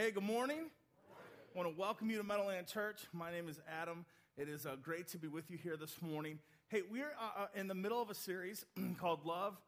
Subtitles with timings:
[0.00, 0.60] Hey, good morning.
[1.10, 3.02] I want to welcome you to Meadowland Church.
[3.12, 4.06] My name is Adam.
[4.38, 6.38] It is uh, great to be with you here this morning.
[6.68, 8.64] Hey, we're uh, uh in the middle of a series
[8.98, 9.60] called Love,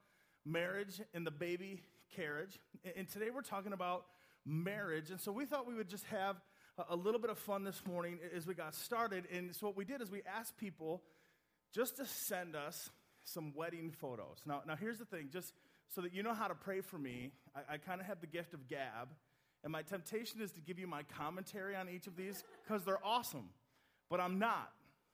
[0.47, 1.83] Marriage, and the Baby
[2.17, 2.59] Carriage.
[2.97, 4.07] And today we're talking about
[4.47, 5.11] marriage.
[5.11, 6.37] And so we thought we would just have
[6.89, 9.25] a little bit of fun this morning as we got started.
[9.30, 11.03] And so what we did is we asked people
[11.75, 12.89] just to send us
[13.27, 14.39] some wedding photos.
[14.46, 15.53] Now, now here's the thing just
[15.89, 18.27] so that you know how to pray for me, I, I kind of have the
[18.27, 19.11] gift of gab.
[19.65, 23.05] And my temptation is to give you my commentary on each of these because they're
[23.05, 23.51] awesome.
[24.11, 24.73] But I'm not.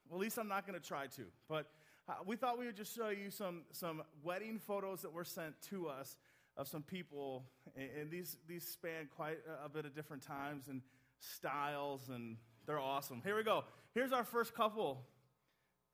[0.08, 1.22] Well, at least I'm not going to try to.
[1.48, 1.66] But
[2.08, 5.54] uh, we thought we would just show you some, some wedding photos that were sent
[5.70, 6.16] to us
[6.56, 7.44] of some people.
[7.76, 10.80] And, and these, these span quite a, a bit of different times and
[11.20, 12.36] styles, and
[12.66, 13.20] they're awesome.
[13.22, 13.64] Here we go.
[13.94, 15.04] Here's our first couple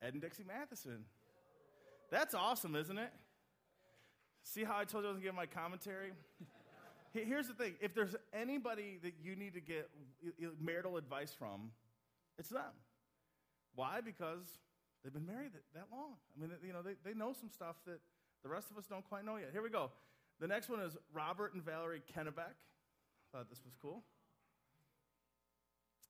[0.01, 1.05] Ed and Dixie Matheson.
[2.09, 3.11] That's awesome, isn't it?
[4.43, 6.11] See how I told you I was going to give my commentary?
[7.23, 9.89] Here's the thing if there's anybody that you need to get
[10.59, 11.71] marital advice from,
[12.37, 12.73] it's them.
[13.75, 14.01] Why?
[14.01, 14.45] Because
[15.03, 16.15] they've been married that long.
[16.35, 17.99] I mean, you know, they, they know some stuff that
[18.43, 19.49] the rest of us don't quite know yet.
[19.51, 19.91] Here we go.
[20.39, 22.55] The next one is Robert and Valerie Kennebeck.
[23.31, 24.03] Thought this was cool.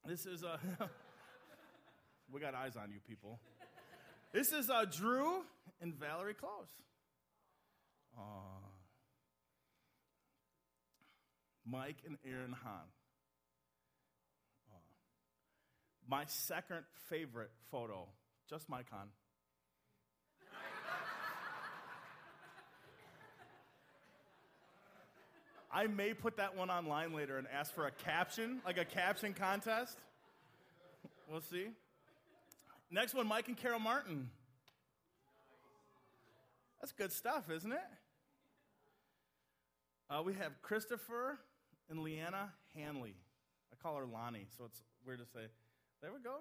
[0.06, 0.58] This is, uh,
[2.32, 3.40] we got eyes on you people.
[4.34, 5.44] This is uh, Drew
[5.82, 6.70] and Valerie Close.
[8.20, 8.75] Aww.
[11.66, 12.88] Mike and Erin Hahn.
[14.72, 14.78] Uh,
[16.08, 18.08] my second favorite photo,
[18.50, 19.08] just Mike Hahn.
[25.72, 29.34] I may put that one online later and ask for a caption, like a caption
[29.34, 29.98] contest.
[31.30, 31.68] We'll see.
[32.90, 34.30] Next one, Mike and Carol Martin.
[36.80, 37.80] That's good stuff, isn't it?
[40.10, 41.40] Uh, we have Christopher
[41.90, 43.16] and Leanna Hanley.
[43.72, 45.48] I call her Lonnie, so it's weird to say.
[46.02, 46.38] There we go.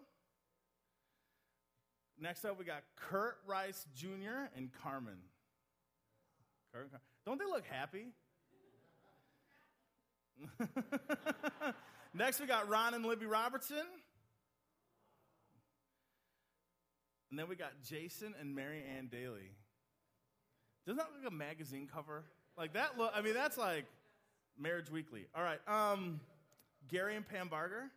[2.21, 4.49] Next up, we got Kurt Rice Jr.
[4.57, 5.19] and Carmen.
[6.73, 6.91] Kurt,
[7.27, 8.07] don't they look happy?
[12.15, 13.85] Next, we got Ron and Libby Robertson.
[17.31, 19.51] And then we got Jason and Mary Ann Daly.
[20.87, 22.25] Doesn't that look like a magazine cover?
[22.57, 23.87] Like that look, I mean, that's like
[24.59, 25.27] Marriage Weekly.
[25.35, 25.61] All right.
[25.67, 26.21] Um,
[26.89, 27.91] Gary and Pam Barger.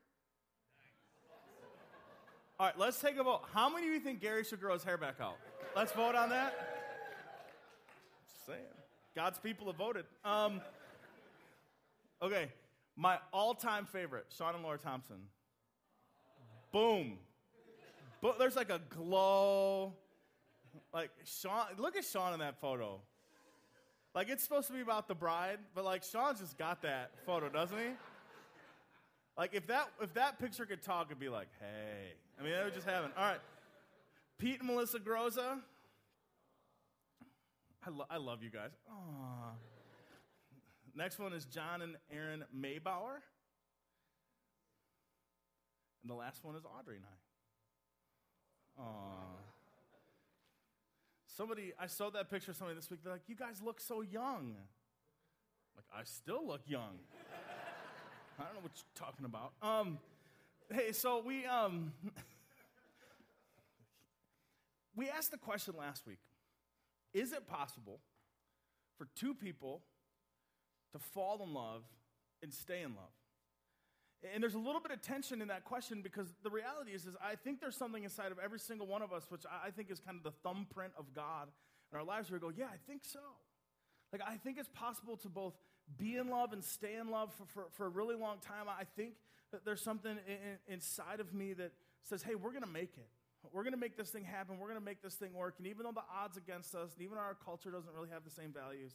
[2.60, 3.42] All right, let's take a vote.
[3.54, 5.36] How many of you think Gary should grow his hair back out?
[5.76, 6.56] Let's vote on that.
[8.28, 8.60] Just saying.
[9.16, 10.06] God's people have voted.
[10.26, 10.62] Um,
[12.20, 12.48] okay,
[12.96, 15.18] my all time favorite, Sean and Laura Thompson.
[16.72, 17.20] Boom.
[18.24, 19.94] But there's like a glow.
[20.92, 23.02] Like Sean, look at Sean in that photo.
[24.18, 27.50] Like it's supposed to be about the bride, but like Sean's just got that photo,
[27.50, 27.90] doesn't he?
[29.38, 32.14] Like if that if that picture could talk, it'd be like, hey.
[32.40, 33.12] I mean, they would just happen.
[33.16, 33.40] All right,
[34.40, 35.60] Pete and Melissa Groza.
[37.86, 38.72] I, lo- I love you guys.
[38.92, 39.52] Aww.
[40.96, 43.22] Next one is John and Erin Maybauer.
[46.02, 47.06] And the last one is Audrey and
[48.80, 48.82] I.
[48.82, 49.57] Aww.
[51.38, 53.02] Somebody, I saw that picture of somebody this week.
[53.04, 54.56] They're like, you guys look so young.
[55.76, 56.98] like, I still look young.
[58.40, 59.54] I don't know what you're talking about.
[59.62, 60.00] Um,
[60.74, 61.94] hey, so we, um,
[64.96, 66.18] we asked the question last week
[67.14, 68.00] Is it possible
[68.98, 69.84] for two people
[70.94, 71.84] to fall in love
[72.42, 73.14] and stay in love?
[74.34, 77.16] And there's a little bit of tension in that question because the reality is, is
[77.22, 80.00] I think there's something inside of every single one of us, which I think is
[80.00, 81.50] kind of the thumbprint of God
[81.92, 83.20] in our lives, where we go, yeah, I think so.
[84.12, 85.54] Like, I think it's possible to both
[85.98, 88.68] be in love and stay in love for, for, for a really long time.
[88.68, 89.14] I think
[89.52, 91.72] that there's something in, inside of me that
[92.04, 93.08] says, hey, we're going to make it.
[93.54, 94.58] We're going to make this thing happen.
[94.58, 95.56] We're going to make this thing work.
[95.58, 98.32] And even though the odds against us, and even our culture doesn't really have the
[98.32, 98.94] same values,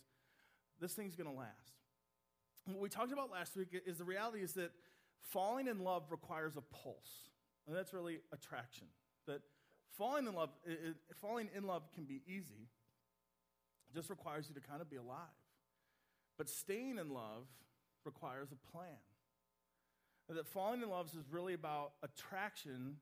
[0.80, 1.72] this thing's going to last.
[2.66, 4.72] what we talked about last week is the reality is that
[5.30, 7.30] falling in love requires a pulse.
[7.66, 8.86] And that's really attraction.
[9.26, 9.40] That
[9.96, 12.68] falling in love, it, falling in love can be easy.
[13.90, 15.18] It just requires you to kind of be alive.
[16.38, 17.46] But staying in love
[18.04, 18.88] requires a plan.
[20.28, 22.96] And that falling in love is really about attraction,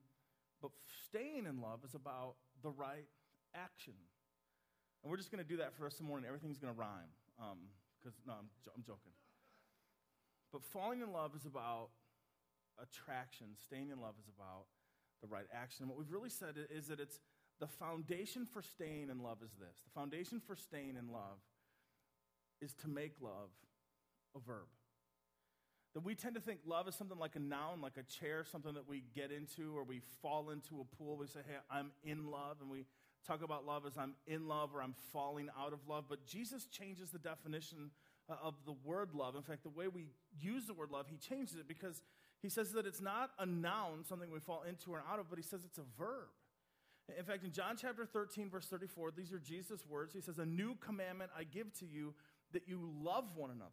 [0.60, 0.72] but
[1.06, 3.06] staying in love is about the right
[3.54, 3.94] action.
[5.02, 6.26] And we're just going to do that for us this morning.
[6.26, 7.08] Everything's going to rhyme.
[7.98, 9.12] Because, um, no, I'm, I'm joking.
[10.52, 11.90] But falling in love is about
[12.82, 14.66] attraction, staying in love is about
[15.22, 15.88] the right action.
[15.88, 17.20] What we've really said is that it's
[17.60, 21.38] the foundation for staying in love is this the foundation for staying in love
[22.60, 23.50] is to make love
[24.36, 24.66] a verb.
[25.94, 28.74] That we tend to think love is something like a noun, like a chair, something
[28.74, 31.16] that we get into or we fall into a pool.
[31.16, 32.58] We say, hey, I'm in love.
[32.60, 32.84] And we
[33.26, 36.04] talk about love as I'm in love or I'm falling out of love.
[36.08, 37.90] But Jesus changes the definition
[38.28, 39.34] uh, of the word love.
[39.34, 40.06] In fact, the way we
[40.40, 42.02] use the word love, he changes it because
[42.42, 45.38] he says that it's not a noun, something we fall into or out of, but
[45.38, 46.28] he says it's a verb.
[47.18, 50.14] In fact, in John chapter 13, verse 34, these are Jesus' words.
[50.14, 52.14] He says, A new commandment I give to you
[52.52, 53.70] that you love one another.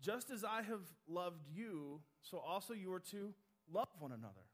[0.00, 3.34] Just as I have loved you, so also you are to
[3.72, 4.46] love one another.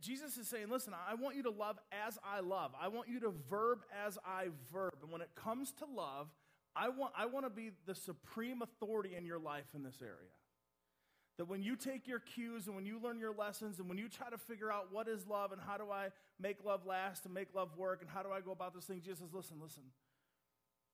[0.00, 2.72] Jesus is saying, listen, I want you to love as I love.
[2.80, 4.94] I want you to verb as I verb.
[5.02, 6.28] And when it comes to love,
[6.76, 10.30] I want, I want to be the supreme authority in your life in this area.
[11.40, 14.10] That when you take your cues and when you learn your lessons and when you
[14.10, 16.08] try to figure out what is love and how do I
[16.38, 19.00] make love last and make love work and how do I go about this thing,
[19.00, 19.84] Jesus says, listen, listen,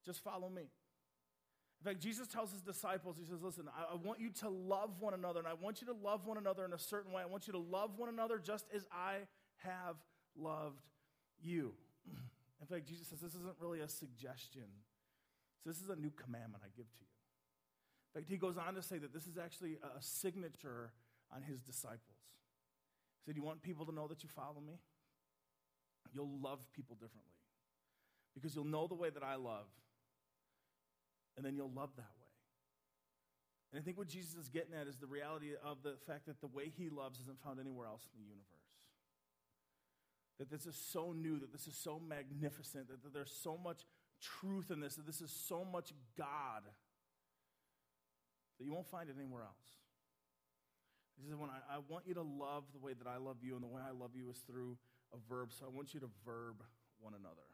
[0.05, 0.63] just follow me.
[1.81, 5.01] In fact, Jesus tells his disciples, he says, Listen, I, I, want you to love
[5.01, 7.23] one another, and I want you to love one another in a certain way.
[7.23, 9.17] I want you to love one another just as I
[9.65, 9.97] have
[10.39, 10.81] loved
[11.43, 11.73] you.
[12.61, 14.63] In fact, Jesus says, This isn't really a suggestion,
[15.63, 17.16] so this is a new commandment I give to you.
[18.25, 20.93] He goes on to say that this is actually a signature
[21.35, 22.01] on his disciples.
[23.21, 24.79] He said, You want people to know that you follow me?
[26.15, 27.33] You'll love people differently
[28.35, 29.67] because you'll know the way that I love
[31.37, 32.27] and then you'll love that way.
[33.73, 36.41] And I think what Jesus is getting at is the reality of the fact that
[36.41, 38.45] the way he loves isn't found anywhere else in the universe.
[40.39, 43.85] That this is so new, that this is so magnificent, that there's so much
[44.23, 46.63] truth in this, that this is so much God
[48.59, 49.67] that you won't find it anywhere else.
[51.17, 53.55] He says, when I, I want you to love the way that I love you,
[53.55, 54.77] and the way I love you is through
[55.15, 56.61] a verb, so I want you to verb
[57.01, 57.49] one another.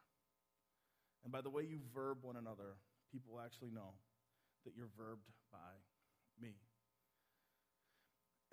[1.22, 2.75] And by the way you verb one another,
[3.12, 3.94] people actually know
[4.64, 5.78] that you're verbed by
[6.40, 6.54] me.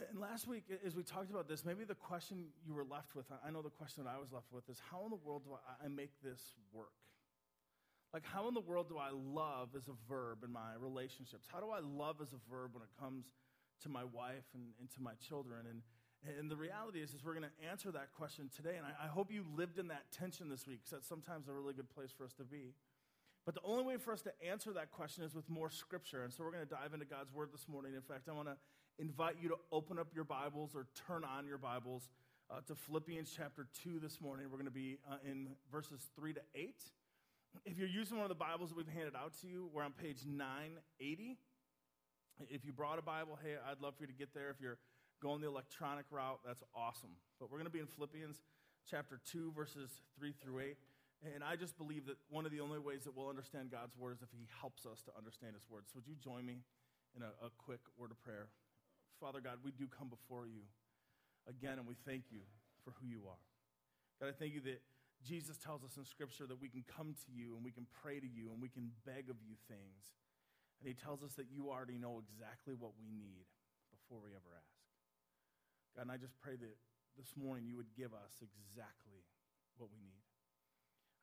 [0.10, 3.26] And last week, as we talked about this, maybe the question you were left with,
[3.46, 5.52] I know the question that I was left with is how in the world do
[5.54, 6.94] I make this work?
[8.14, 11.48] Like, how in the world do I love as a verb in my relationships?
[11.52, 13.26] How do I love as a verb when it comes
[13.84, 15.68] to my wife and, and to my children?
[15.70, 15.82] And,
[16.40, 18.78] and the reality is, is we're going to answer that question today.
[18.78, 21.54] And I, I hope you lived in that tension this week, because that's sometimes a
[21.54, 22.74] really good place for us to be.
[23.46, 26.24] But the only way for us to answer that question is with more scripture.
[26.24, 27.94] And so we're going to dive into God's word this morning.
[27.96, 28.58] In fact, I want to
[28.98, 32.10] invite you to open up your Bibles or turn on your Bibles
[32.50, 34.48] uh, to Philippians chapter 2 this morning.
[34.50, 36.76] We're going to be uh, in verses 3 to 8.
[37.66, 39.94] If you're using one of the Bibles that we've handed out to you, we're on
[39.94, 41.38] page 980.
[42.50, 44.50] If you brought a Bible, hey, I'd love for you to get there.
[44.50, 44.78] If you're
[45.22, 47.12] going the electronic route, that's awesome.
[47.40, 48.42] But we're going to be in Philippians
[48.90, 50.78] chapter 2, verses 3 through 8.
[51.36, 54.16] And I just believe that one of the only ways that we'll understand God's word
[54.16, 55.84] is if He helps us to understand His word.
[55.86, 56.64] So, would you join me
[57.18, 58.48] in a, a quick word of prayer?
[59.20, 60.64] Father God, we do come before you
[61.44, 62.40] again, and we thank you
[62.86, 63.44] for who you are.
[64.22, 64.80] God, I thank you that
[65.26, 68.20] Jesus tells us in Scripture that we can come to you and we can pray
[68.20, 70.16] to you and we can beg of you things.
[70.80, 73.44] And He tells us that you already know exactly what we need
[73.92, 74.80] before we ever ask.
[75.96, 76.76] God, and I just pray that
[77.20, 79.28] this morning you would give us exactly
[79.76, 80.24] what we need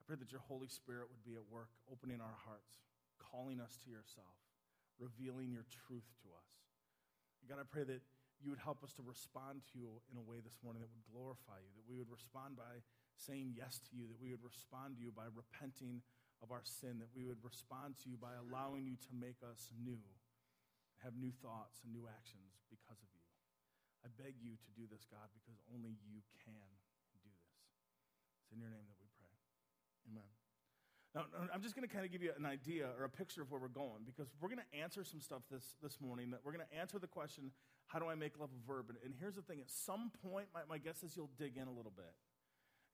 [0.06, 2.78] I pray that your Holy Spirit would be at work, opening our hearts,
[3.18, 4.38] calling us to yourself,
[5.02, 6.50] revealing your truth to us.
[7.50, 8.06] God, I pray that
[8.38, 11.10] you would help us to respond to you in a way this morning that would
[11.10, 12.86] glorify you, that we would respond by
[13.16, 16.04] saying yes to you, that we would respond to you by repenting
[16.44, 19.72] of our sin, that we would respond to you by allowing you to make us
[19.80, 20.00] new,
[21.00, 23.24] have new thoughts and new actions because of you.
[24.04, 26.54] I beg you to do this, God, because only you can
[27.10, 27.42] do this.
[28.44, 29.34] It's in your name that we pray.
[30.12, 30.30] Amen.
[31.16, 33.50] Now, I'm just going to kind of give you an idea or a picture of
[33.50, 36.30] where we're going because we're going to answer some stuff this, this morning.
[36.30, 37.50] That we're going to answer the question,
[37.86, 38.86] how do I make love a verb?
[38.90, 41.66] And, and here's the thing at some point, my, my guess is you'll dig in
[41.66, 42.12] a little bit.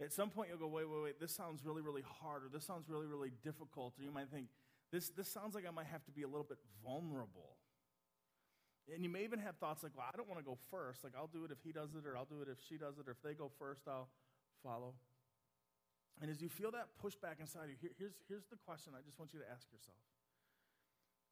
[0.03, 2.65] At some point, you'll go, wait, wait, wait, this sounds really, really hard, or this
[2.65, 3.95] sounds really, really difficult.
[3.99, 4.47] Or you might think,
[4.91, 7.57] this, this sounds like I might have to be a little bit vulnerable.
[8.93, 11.05] And you may even have thoughts like, well, I don't want to go first.
[11.05, 12.99] Like, I'll do it if he does it, or I'll do it if she does
[12.99, 14.09] it, or if they go first, I'll
[14.63, 14.95] follow.
[16.21, 19.19] And as you feel that pushback inside you, here, here's, here's the question I just
[19.19, 19.99] want you to ask yourself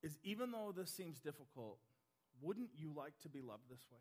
[0.03, 1.77] is even though this seems difficult,
[2.41, 4.01] wouldn't you like to be loved this way?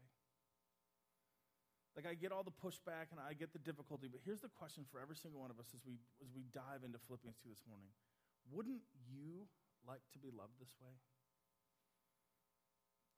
[1.99, 4.87] Like I get all the pushback and I get the difficulty, but here's the question
[4.87, 7.67] for every single one of us as we as we dive into Philippians 2 this
[7.67, 7.91] morning.
[8.47, 9.51] Wouldn't you
[9.83, 10.95] like to be loved this way?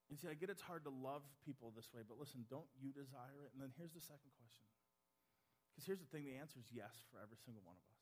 [0.09, 2.89] And see, I get it's hard to love people this way, but listen, don't you
[2.89, 3.53] desire it?
[3.53, 4.65] And then here's the second question.
[5.69, 8.01] Because here's the thing the answer is yes for every single one of us.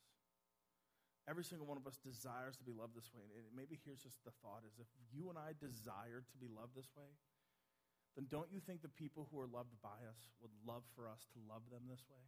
[1.27, 3.27] every single one of us desires to be loved this way.
[3.35, 6.73] And maybe here's just the thought is if you and I desire to be loved
[6.73, 7.11] this way,
[8.17, 11.27] then don't you think the people who are loved by us would love for us
[11.33, 12.25] to love them this way?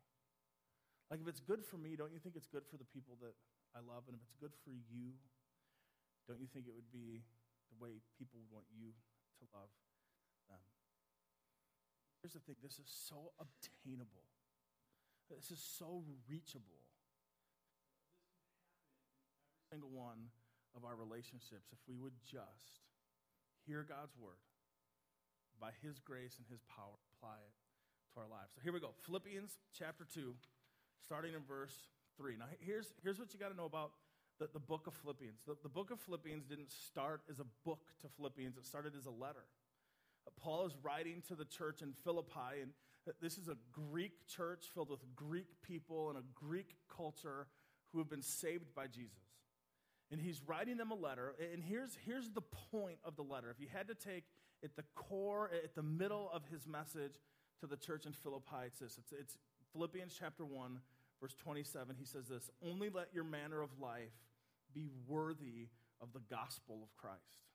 [1.09, 3.35] Like, if it's good for me, don't you think it's good for the people that
[3.75, 4.07] I love?
[4.07, 5.19] And if it's good for you,
[6.29, 7.25] don't you think it would be
[7.67, 8.95] the way people would want you
[9.41, 9.67] to love
[10.47, 10.63] them?
[12.21, 14.23] Here's the thing this is so obtainable,
[15.27, 16.85] this is so reachable.
[16.85, 20.31] This can happen in every single one
[20.77, 22.87] of our relationships if we would just
[23.67, 24.39] hear God's word
[25.61, 27.53] by His grace and His power, apply it
[28.13, 28.51] to our lives.
[28.57, 30.33] So here we go Philippians chapter 2
[31.05, 31.75] starting in verse
[32.17, 32.37] 3.
[32.37, 33.91] Now, here's, here's what you got to know about
[34.39, 35.41] the, the book of Philippians.
[35.45, 39.05] The, the book of Philippians didn't start as a book to Philippians, it started as
[39.05, 39.45] a letter.
[40.25, 42.71] Uh, Paul is writing to the church in Philippi, and
[43.07, 47.47] uh, this is a Greek church filled with Greek people and a Greek culture
[47.91, 49.30] who have been saved by Jesus.
[50.11, 53.49] And he's writing them a letter, and here's, here's the point of the letter.
[53.49, 54.25] If you had to take
[54.63, 57.13] at the core, at the middle of his message
[57.61, 59.37] to the church in Philippi, it's this it's, it's
[59.71, 60.79] Philippians chapter 1,
[61.21, 64.11] verse 27, he says this Only let your manner of life
[64.73, 65.69] be worthy
[66.01, 67.45] of the gospel of Christ.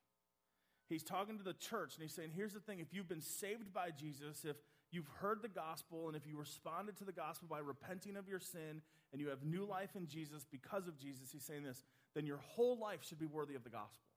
[0.89, 3.73] He's talking to the church and he's saying, Here's the thing if you've been saved
[3.75, 4.57] by Jesus, if
[4.91, 8.41] you've heard the gospel, and if you responded to the gospel by repenting of your
[8.41, 8.83] sin,
[9.13, 11.83] and you have new life in Jesus because of Jesus, he's saying this,
[12.17, 14.09] then your whole life should be worthy of the gospel.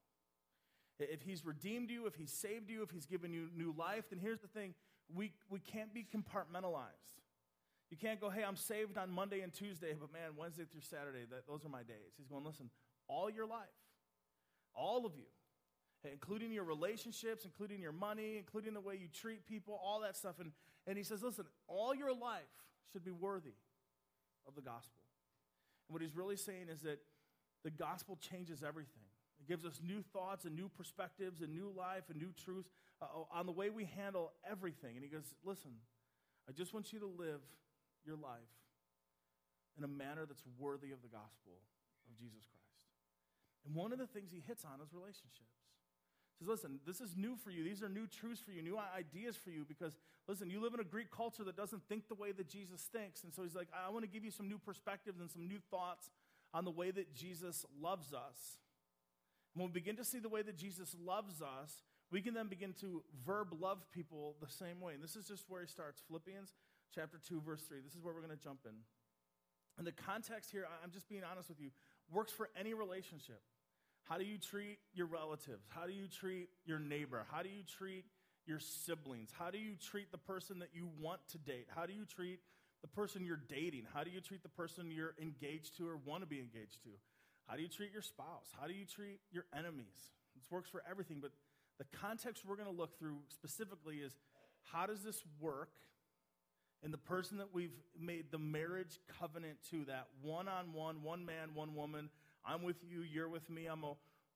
[1.00, 4.20] If he's redeemed you, if he's saved you, if he's given you new life, then
[4.20, 4.74] here's the thing
[5.14, 7.10] we, we can't be compartmentalized.
[7.92, 11.26] You can't go, hey, I'm saved on Monday and Tuesday, but man, Wednesday through Saturday,
[11.32, 12.14] that, those are my days.
[12.18, 12.70] He's going, listen,
[13.08, 13.68] all your life,
[14.74, 15.26] all of you,
[16.10, 20.36] including your relationships, including your money, including the way you treat people, all that stuff.
[20.40, 20.52] And,
[20.88, 22.44] and he says, listen, all your life
[22.94, 23.56] should be worthy
[24.48, 25.02] of the gospel.
[25.88, 27.00] And what he's really saying is that
[27.64, 29.04] the gospel changes everything.
[29.40, 33.06] It gives us new thoughts and new perspectives and new life and new truths uh,
[33.32, 34.96] on the way we handle everything.
[34.96, 35.72] And he goes, listen,
[36.48, 37.42] I just want you to live
[38.06, 38.54] your life
[39.78, 41.64] in a manner that's worthy of the gospel
[42.08, 42.88] of Jesus Christ.
[43.66, 45.56] And one of the things he hits on is relationships.
[46.40, 47.64] He says, listen, this is new for you.
[47.64, 49.98] These are new truths for you, new ideas for you, because,
[50.28, 53.24] listen, you live in a Greek culture that doesn't think the way that Jesus thinks.
[53.24, 55.60] And so he's like, I want to give you some new perspectives and some new
[55.70, 56.10] thoughts
[56.54, 58.58] on the way that Jesus loves us.
[59.54, 62.48] And when we begin to see the way that Jesus loves us, we can then
[62.48, 64.94] begin to verb love people the same way.
[64.94, 66.54] And this is just where he starts Philippians
[66.94, 67.80] chapter 2, verse 3.
[67.84, 68.74] This is where we're going to jump in.
[69.78, 71.70] And the context here, I'm just being honest with you,
[72.12, 73.42] works for any relationship.
[74.04, 75.68] How do you treat your relatives?
[75.70, 77.26] How do you treat your neighbor?
[77.32, 78.06] How do you treat
[78.46, 79.30] your siblings?
[79.38, 81.68] How do you treat the person that you want to date?
[81.76, 82.40] How do you treat
[82.82, 83.84] the person you're dating?
[83.94, 86.90] How do you treat the person you're engaged to or want to be engaged to?
[87.48, 88.48] How do you treat your spouse?
[88.60, 90.12] How do you treat your enemies?
[90.36, 91.32] This works for everything, but
[91.78, 94.16] the context we're going to look through specifically is
[94.72, 95.72] how does this work
[96.84, 101.26] in the person that we've made the marriage covenant to, that one on one, one
[101.26, 102.10] man, one woman,
[102.46, 103.94] I'm with you, you're with me, I'm a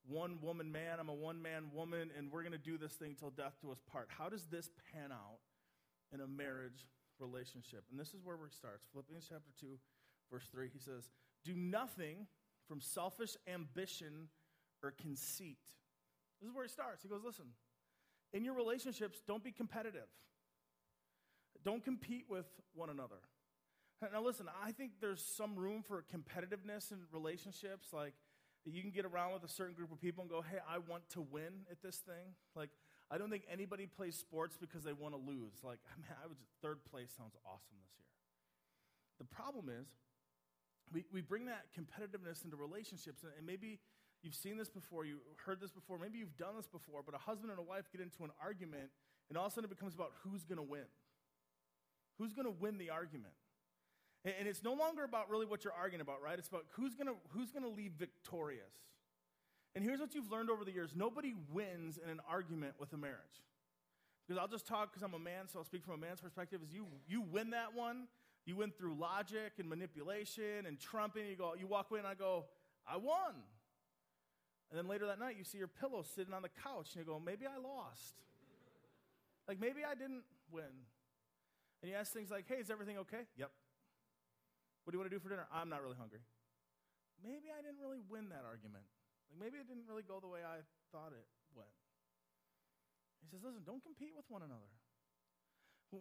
[0.08, 3.16] one woman man, I'm a one man woman, and we're going to do this thing
[3.18, 4.10] till death do us part.
[4.10, 5.40] How does this pan out
[6.14, 6.86] in a marriage
[7.24, 7.84] relationship?
[7.92, 8.86] And this is where we starts.
[8.92, 9.68] Philippians chapter 2,
[10.32, 11.10] verse 3, he says,
[11.46, 12.28] Do nothing
[12.68, 14.30] from selfish ambition
[14.84, 15.60] or conceit.
[16.42, 17.04] This is where he starts.
[17.04, 17.46] He goes, Listen,
[18.34, 20.10] in your relationships, don't be competitive.
[21.64, 23.22] Don't compete with one another.
[24.12, 27.94] Now, listen, I think there's some room for competitiveness in relationships.
[27.94, 28.14] Like,
[28.66, 31.08] you can get around with a certain group of people and go, hey, I want
[31.12, 32.36] to win at this thing.
[32.56, 32.70] Like,
[33.12, 35.64] I don't think anybody plays sports because they want to lose.
[35.64, 38.10] Like, I mean, I was third place sounds awesome this year.
[39.20, 39.88] The problem is,
[40.92, 43.80] we, we bring that competitiveness into relationships, and, and maybe
[44.22, 47.18] you've seen this before, you heard this before, maybe you've done this before, but a
[47.18, 48.90] husband and a wife get into an argument,
[49.30, 50.86] and all of a sudden it becomes about who's going to win.
[52.20, 53.34] Who's going to win the argument?
[54.24, 56.38] And, and it's no longer about really what you're arguing about, right?
[56.38, 58.74] It's about who's going to who's going to leave victorious.
[59.76, 62.98] And here's what you've learned over the years nobody wins in an argument with a
[62.98, 63.44] marriage.
[64.28, 66.62] Because I'll just talk because I'm a man, so I'll speak from a man's perspective.
[66.64, 68.08] Is you you win that one,
[68.46, 71.28] you win through logic and manipulation and trumping.
[71.28, 72.46] You go, you walk away and I go,
[72.88, 73.36] I won.
[74.70, 77.12] And then later that night, you see your pillow sitting on the couch, and you
[77.12, 78.16] go, maybe I lost.
[79.48, 80.88] like maybe I didn't win.
[81.82, 83.28] And you ask things like, hey, is everything okay?
[83.38, 83.52] Yep.
[84.84, 85.46] What do you want to do for dinner?
[85.54, 86.20] I'm not really hungry.
[87.22, 88.84] Maybe I didn't really win that argument.
[89.34, 90.62] Like maybe it didn't really go the way I
[90.94, 91.26] thought it
[91.58, 91.74] went.
[93.26, 94.70] He says, listen, don't compete with one another.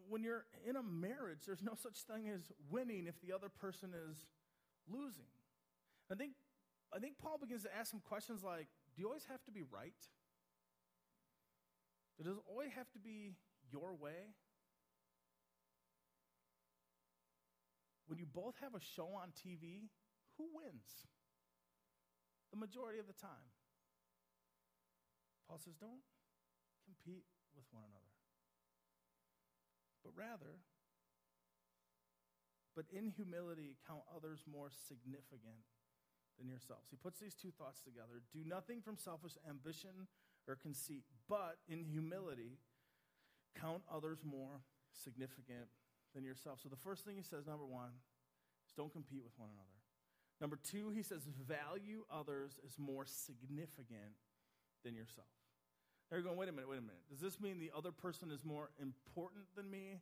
[0.08, 3.92] When you're in a marriage, there's no such thing as winning if the other person
[3.96, 4.16] is
[4.88, 5.28] losing.
[6.10, 6.32] I think
[6.94, 9.62] I think Paul begins to ask some questions like Do you always have to be
[9.62, 9.96] right?
[12.22, 13.32] Does it always have to be
[13.72, 14.36] your way?
[18.06, 19.88] When you both have a show on TV,
[20.38, 21.06] who wins?
[22.52, 23.48] The majority of the time.
[25.48, 26.04] Paul says, don't
[26.84, 27.24] compete
[27.56, 28.12] with one another.
[30.04, 30.60] But rather,
[32.76, 35.64] but in humility, count others more significant
[36.38, 36.88] than yourselves.
[36.90, 38.24] He puts these two thoughts together.
[38.32, 40.08] Do nothing from selfish ambition
[40.48, 42.58] or conceit, but in humility,
[43.60, 45.68] count others more significant
[46.14, 46.60] than yourself.
[46.62, 47.92] So the first thing he says, number one,
[48.66, 49.81] is don't compete with one another.
[50.42, 54.18] Number two, he says, value others as more significant
[54.84, 55.28] than yourself.
[56.10, 57.08] Now you're going, wait a minute, wait a minute.
[57.08, 60.00] Does this mean the other person is more important than me?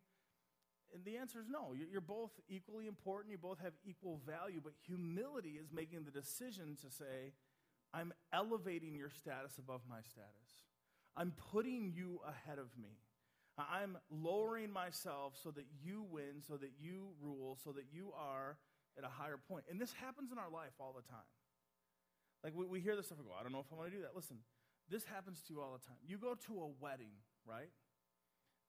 [0.94, 1.74] And the answer is no.
[1.74, 3.30] You're both equally important.
[3.30, 4.62] You both have equal value.
[4.64, 7.34] But humility is making the decision to say,
[7.92, 10.64] I'm elevating your status above my status.
[11.16, 12.96] I'm putting you ahead of me.
[13.58, 18.56] I'm lowering myself so that you win, so that you rule, so that you are
[18.98, 19.64] at a higher point.
[19.70, 21.28] And this happens in our life all the time.
[22.42, 23.96] Like we, we hear this stuff and go, I don't know if I want to
[23.96, 24.16] do that.
[24.16, 24.38] Listen,
[24.88, 26.00] this happens to you all the time.
[26.06, 27.14] You go to a wedding,
[27.46, 27.70] right?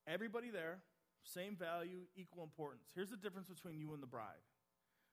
[0.08, 0.84] Everybody there,
[1.24, 2.90] same value, equal importance.
[2.94, 4.44] Here's the difference between you and the bride.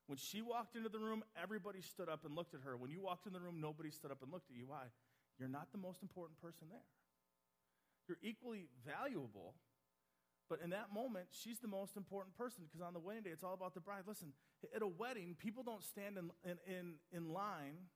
[0.09, 2.77] When she walked into the room, everybody stood up and looked at her.
[2.77, 4.65] When you walked in the room, nobody stood up and looked at you.
[4.67, 4.89] Why?
[5.39, 6.85] You're not the most important person there.
[8.09, 9.55] You're equally valuable,
[10.49, 13.45] but in that moment, she's the most important person because on the wedding day, it's
[13.45, 14.09] all about the bride.
[14.09, 14.33] Listen,
[14.75, 17.89] at a wedding, people don't stand in, in, in, in line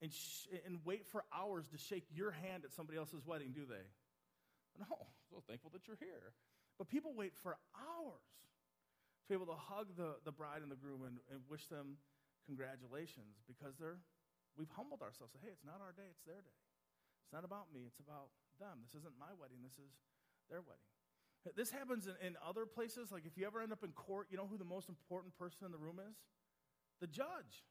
[0.00, 3.62] and, sh- and wait for hours to shake your hand at somebody else's wedding, do
[3.66, 3.86] they?
[4.78, 6.32] No, I'm so thankful that you're here.
[6.78, 8.32] But people wait for hours
[9.22, 12.00] to be able to hug the, the bride and the groom and, and wish them
[12.46, 14.00] congratulations because they're,
[14.58, 15.32] we've humbled ourselves.
[15.32, 16.58] Say, hey, it's not our day, it's their day.
[17.22, 18.82] It's not about me, it's about them.
[18.82, 19.92] This isn't my wedding, this is
[20.50, 20.91] their wedding.
[21.56, 23.10] This happens in, in other places.
[23.10, 25.66] Like if you ever end up in court, you know who the most important person
[25.66, 26.16] in the room is?
[27.00, 27.66] The judge.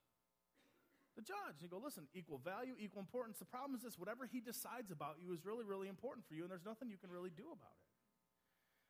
[1.15, 1.59] The judge.
[1.59, 3.39] You go, listen, equal value, equal importance.
[3.39, 6.43] The problem is this whatever he decides about you is really, really important for you,
[6.43, 7.91] and there's nothing you can really do about it.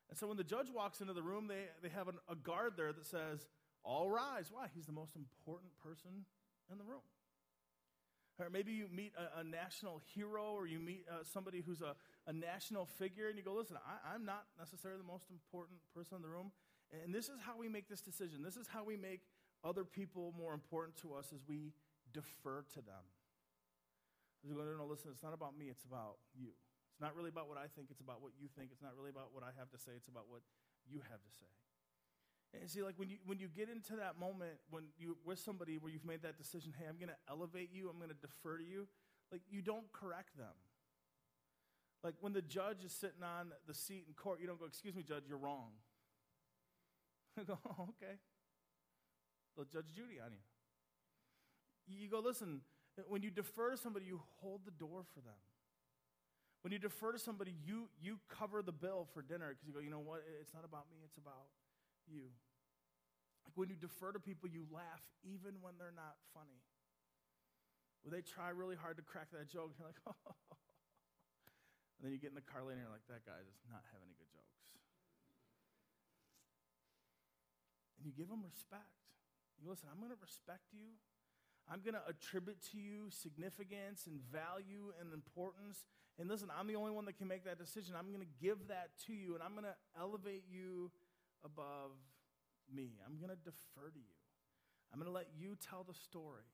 [0.10, 2.74] And so when the judge walks into the room, they, they have an, a guard
[2.76, 3.48] there that says,
[3.84, 4.52] All rise.
[4.52, 4.68] Why?
[4.74, 6.26] He's the most important person
[6.72, 7.06] in the room.
[8.40, 11.96] Or maybe you meet a, a national hero or you meet uh, somebody who's a,
[12.26, 16.18] a national figure and you go, Listen, I, I'm not necessarily the most important person
[16.18, 16.52] in the room.
[16.92, 18.44] And this is how we make this decision.
[18.44, 19.22] This is how we make
[19.64, 21.72] other people more important to us as we
[22.12, 23.06] defer to them.
[24.44, 26.50] Go, no, no, listen, it's not about me, it's about you.
[26.92, 28.74] It's not really about what I think, it's about what you think.
[28.74, 30.42] It's not really about what I have to say, it's about what
[30.90, 31.48] you have to say.
[32.54, 35.78] And see, like when you when you get into that moment when you with somebody
[35.78, 38.88] where you've made that decision, hey, I'm gonna elevate you, I'm gonna defer to you,
[39.32, 40.54] like you don't correct them.
[42.04, 44.96] Like when the judge is sitting on the seat in court, you don't go, excuse
[44.96, 45.70] me, judge, you're wrong.
[47.40, 48.18] I go, oh, okay.
[49.56, 50.42] They'll judge Judy on you.
[52.02, 52.62] You go, listen,
[53.08, 55.38] when you defer to somebody, you hold the door for them.
[56.64, 59.80] When you defer to somebody, you, you cover the bill for dinner because you go,
[59.80, 60.24] you know what?
[60.42, 61.50] It's not about me, it's about
[62.08, 62.34] you.
[63.46, 66.62] Like when you defer to people, you laugh even when they're not funny.
[68.02, 70.16] When they try really hard to crack that joke, you're like, oh.
[72.02, 73.86] And then you get in the car later and you're like, that guy does not
[73.94, 74.58] have any good jokes.
[78.02, 78.90] And you give them respect.
[79.62, 80.98] You listen, I'm going to respect you
[81.72, 85.86] I'm going to attribute to you significance and value and importance.
[86.20, 87.96] And listen, I'm the only one that can make that decision.
[87.98, 90.92] I'm going to give that to you, and I'm going to elevate you
[91.44, 91.96] above
[92.72, 93.00] me.
[93.06, 94.18] I'm going to defer to you.
[94.92, 96.48] I'm going to let you tell the story.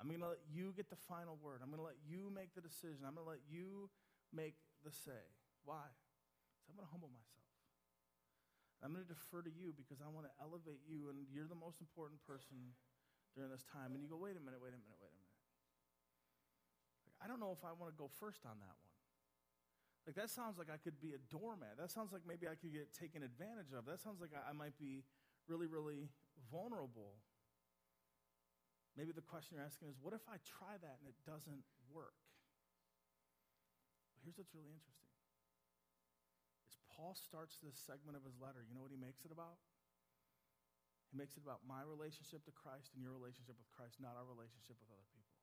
[0.00, 1.62] I'm going to let you get the final word.
[1.62, 3.06] I'm going to let you make the decision.
[3.06, 3.90] I'm going to let you
[4.34, 5.22] make the say.
[5.62, 5.86] Why?
[6.66, 7.42] I'm going to humble myself.
[8.82, 11.58] I'm going to defer to you because I want to elevate you, and you're the
[11.58, 12.74] most important person
[13.38, 13.94] during this time.
[13.94, 15.38] And you go, wait a minute, wait a minute, wait a minute.
[17.06, 18.91] Like, I don't know if I want to go first on that one.
[20.02, 21.78] Like, that sounds like I could be a doormat.
[21.78, 23.86] That sounds like maybe I could get taken advantage of.
[23.86, 25.06] That sounds like I, I might be
[25.46, 26.10] really, really
[26.50, 27.22] vulnerable.
[28.98, 32.18] Maybe the question you're asking is, what if I try that and it doesn't work?
[34.12, 35.08] Well, here's what's really interesting.
[36.68, 39.62] Is Paul starts this segment of his letter, you know what he makes it about?
[41.08, 44.26] He makes it about my relationship to Christ and your relationship with Christ, not our
[44.28, 45.36] relationship with other people.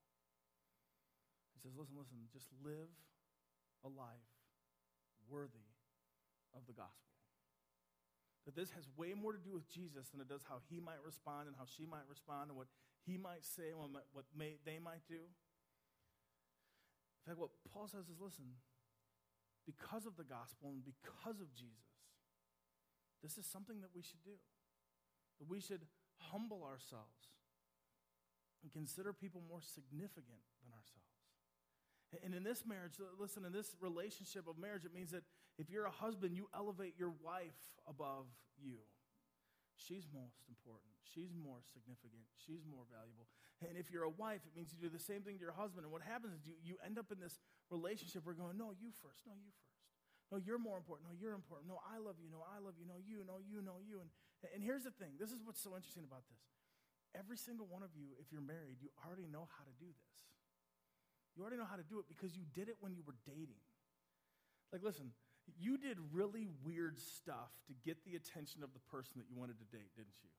[1.53, 2.91] He says, listen, listen, just live
[3.81, 4.38] a life
[5.29, 5.69] worthy
[6.57, 7.13] of the gospel.
[8.45, 11.05] That this has way more to do with Jesus than it does how he might
[11.05, 12.67] respond and how she might respond and what
[13.05, 15.21] he might say, what, what may, they might do.
[17.21, 18.57] In fact, what Paul says is listen,
[19.69, 21.93] because of the gospel and because of Jesus,
[23.21, 24.39] this is something that we should do.
[25.37, 25.85] That we should
[26.33, 27.29] humble ourselves
[28.63, 31.08] and consider people more significant than ourselves.
[32.25, 35.21] And in this marriage, listen, in this relationship of marriage, it means that
[35.61, 38.25] if you're a husband, you elevate your wife above
[38.57, 38.81] you.
[39.77, 40.91] She's most important.
[41.05, 42.25] She's more significant.
[42.35, 43.29] She's more valuable.
[43.63, 45.87] And if you're a wife, it means you do the same thing to your husband.
[45.87, 47.39] And what happens is you, you end up in this
[47.71, 49.23] relationship where going, no, you first.
[49.23, 49.79] No, you first.
[50.29, 51.09] No, you're more important.
[51.09, 51.71] No, you're important.
[51.71, 52.29] No, I love you.
[52.29, 52.85] No, I love you.
[52.85, 53.25] No, you.
[53.25, 53.63] No, you.
[53.65, 54.03] No, you.
[54.03, 54.09] And,
[54.53, 56.43] and here's the thing this is what's so interesting about this.
[57.17, 60.17] Every single one of you, if you're married, you already know how to do this.
[61.39, 63.63] You already know how to do it because you did it when you were dating.
[64.73, 65.11] Like, listen,
[65.57, 69.57] you did really weird stuff to get the attention of the person that you wanted
[69.59, 70.29] to date, didn't you?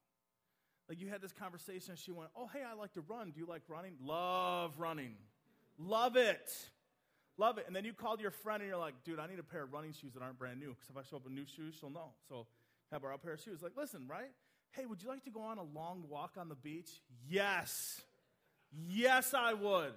[0.90, 3.30] Like, you had this conversation, and she went, Oh, hey, I like to run.
[3.30, 3.94] Do you like running?
[4.04, 5.14] Love running.
[5.78, 6.52] Love it.
[7.38, 7.64] Love it.
[7.66, 9.72] And then you called your friend, and you're like, Dude, I need a pair of
[9.72, 11.88] running shoes that aren't brand new because if I show up with new shoes, she'll
[11.88, 12.10] know.
[12.28, 12.46] So,
[12.92, 13.62] have a pair of shoes.
[13.62, 14.32] Like, listen, right?
[14.72, 16.90] Hey, would you like to go on a long walk on the beach?
[17.26, 18.02] Yes.
[18.86, 19.94] Yes, I would.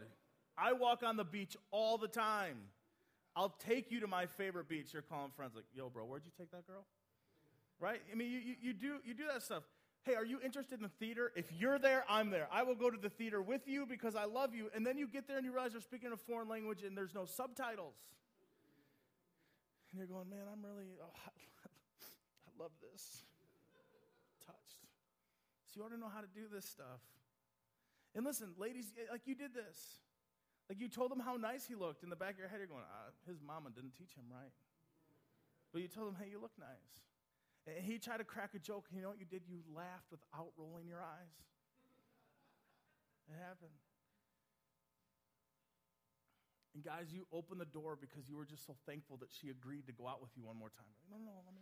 [0.58, 2.58] I walk on the beach all the time.
[3.36, 4.94] I'll take you to my favorite beach.
[4.94, 6.86] You're calling friends like, yo, bro, where'd you take that girl?
[7.80, 8.02] Right?
[8.12, 9.64] I mean, you, you, you, do, you do that stuff.
[10.04, 11.32] Hey, are you interested in the theater?
[11.36, 12.48] If you're there, I'm there.
[12.52, 14.70] I will go to the theater with you because I love you.
[14.76, 17.16] And then you get there and you realize they're speaking a foreign language and there's
[17.16, 17.96] no subtitles.
[19.92, 23.24] And you're going, man, I'm really, oh, I love this.
[24.46, 24.84] Touched.
[25.70, 27.00] So you ought to know how to do this stuff.
[28.14, 30.00] And listen, ladies, like you did this.
[30.70, 32.04] Like you told him how nice he looked.
[32.04, 34.54] In the back of your head, you're going, ah, his mama didn't teach him right.
[35.72, 36.94] But you told him, hey, you look nice.
[37.68, 38.88] And he tried to crack a joke.
[38.90, 39.44] And you know what you did?
[39.48, 41.36] You laughed without rolling your eyes.
[43.28, 43.76] It happened.
[46.76, 49.86] And guys, you opened the door because you were just so thankful that she agreed
[49.88, 50.90] to go out with you one more time.
[51.10, 51.62] No, no, no, let me.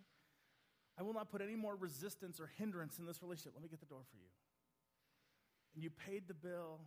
[0.97, 3.53] I will not put any more resistance or hindrance in this relationship.
[3.55, 4.31] Let me get the door for you.
[5.75, 6.81] And you paid the bill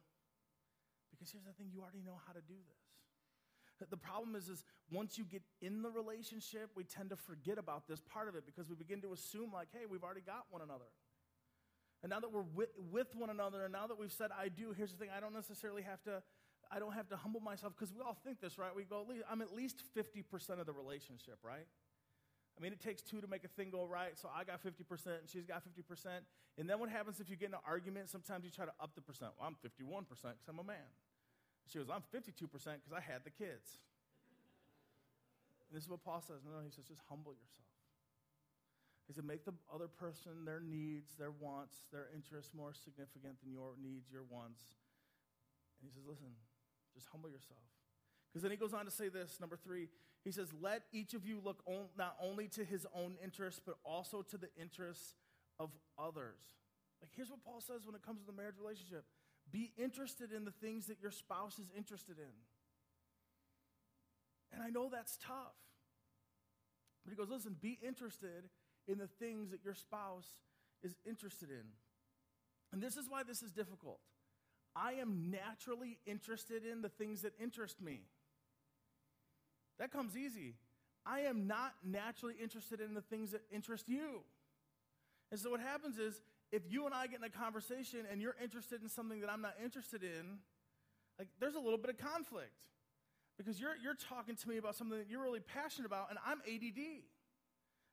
[1.14, 3.88] because here's the thing you already know how to do this.
[3.90, 7.88] The problem is, is once you get in the relationship, we tend to forget about
[7.88, 10.62] this part of it because we begin to assume, like, hey, we've already got one
[10.62, 10.86] another.
[12.02, 14.72] And now that we're with, with one another, and now that we've said I do,
[14.76, 16.22] here's the thing I don't necessarily have to.
[16.70, 18.74] I don't have to humble myself because we all think this, right?
[18.74, 21.66] We go, I'm at least 50% of the relationship, right?
[22.56, 24.14] I mean, it takes two to make a thing go right.
[24.14, 26.22] So I got 50% and she's got 50%.
[26.56, 28.08] And then what happens if you get in an argument?
[28.10, 29.32] Sometimes you try to up the percent.
[29.38, 30.86] Well, I'm 51% because I'm a man.
[31.66, 33.82] She goes, I'm 52% because I had the kids.
[35.66, 36.46] And this is what Paul says.
[36.46, 37.66] No, no, he says, just humble yourself.
[39.08, 43.52] He said, make the other person, their needs, their wants, their interests more significant than
[43.52, 44.78] your needs, your wants.
[45.80, 46.30] And he says, listen,
[46.94, 47.66] just humble yourself.
[48.30, 49.88] Because then he goes on to say this, number three,
[50.24, 53.76] he says, Let each of you look on, not only to his own interests, but
[53.84, 55.14] also to the interests
[55.58, 56.40] of others.
[57.00, 59.04] Like, here's what Paul says when it comes to the marriage relationship
[59.52, 62.32] be interested in the things that your spouse is interested in.
[64.52, 65.58] And I know that's tough.
[67.04, 68.48] But he goes, Listen, be interested
[68.88, 70.28] in the things that your spouse
[70.82, 71.64] is interested in.
[72.72, 74.00] And this is why this is difficult.
[74.74, 78.00] I am naturally interested in the things that interest me.
[79.84, 80.54] That comes easy.
[81.04, 84.22] I am not naturally interested in the things that interest you.
[85.30, 88.36] And so what happens is, if you and I get in a conversation and you're
[88.42, 90.38] interested in something that I'm not interested in,
[91.18, 92.56] like there's a little bit of conflict.
[93.36, 96.38] Because you're, you're talking to me about something that you're really passionate about, and I'm
[96.38, 96.78] ADD.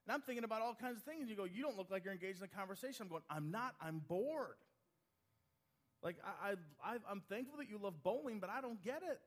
[0.05, 1.19] And I'm thinking about all kinds of things.
[1.19, 3.01] And you go, You don't look like you're engaged in a conversation.
[3.01, 3.75] I'm going, I'm not.
[3.81, 4.63] I'm bored.
[6.01, 9.19] Like, I, I, I'm thankful that you love bowling, but I don't get it.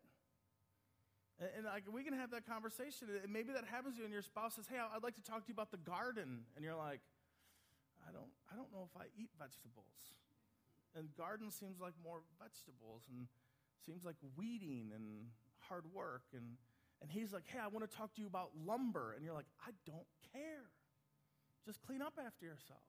[1.41, 3.09] And, like, we can have that conversation.
[3.11, 5.43] And maybe that happens to you, and your spouse says, Hey, I'd like to talk
[5.43, 6.47] to you about the garden.
[6.55, 7.01] And you're like,
[8.07, 10.15] I don't, I don't know if I eat vegetables.
[10.95, 13.27] And garden seems like more vegetables and
[13.83, 15.35] seems like weeding and
[15.67, 16.23] hard work.
[16.33, 16.55] And,
[17.03, 19.15] and he's like, Hey, I want to talk to you about lumber.
[19.19, 20.71] And you're like, I don't care.
[21.67, 22.87] Just clean up after yourself.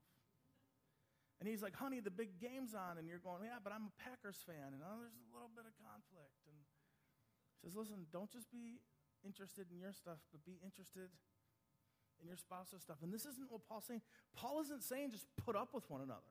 [1.39, 2.97] And he's like, honey, the big game's on.
[2.97, 4.71] And you're going, yeah, but I'm a Packers fan.
[4.71, 6.44] And oh, there's a little bit of conflict.
[7.63, 8.79] Says, listen, don't just be
[9.25, 11.09] interested in your stuff, but be interested
[12.21, 12.97] in your spouse's stuff.
[13.01, 14.01] And this isn't what Paul's saying.
[14.35, 16.21] Paul isn't saying just put up with one another.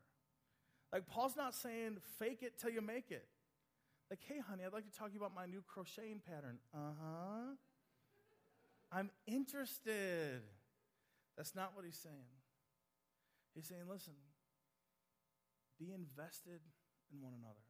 [0.93, 3.27] Like, Paul's not saying fake it till you make it.
[4.11, 6.59] Like, hey, honey, I'd like to talk to you about my new crocheting pattern.
[6.75, 7.57] Uh huh.
[8.93, 10.43] I'm interested.
[11.37, 12.31] That's not what he's saying.
[13.55, 14.15] He's saying, listen,
[15.79, 16.61] be invested
[17.13, 17.65] in one another.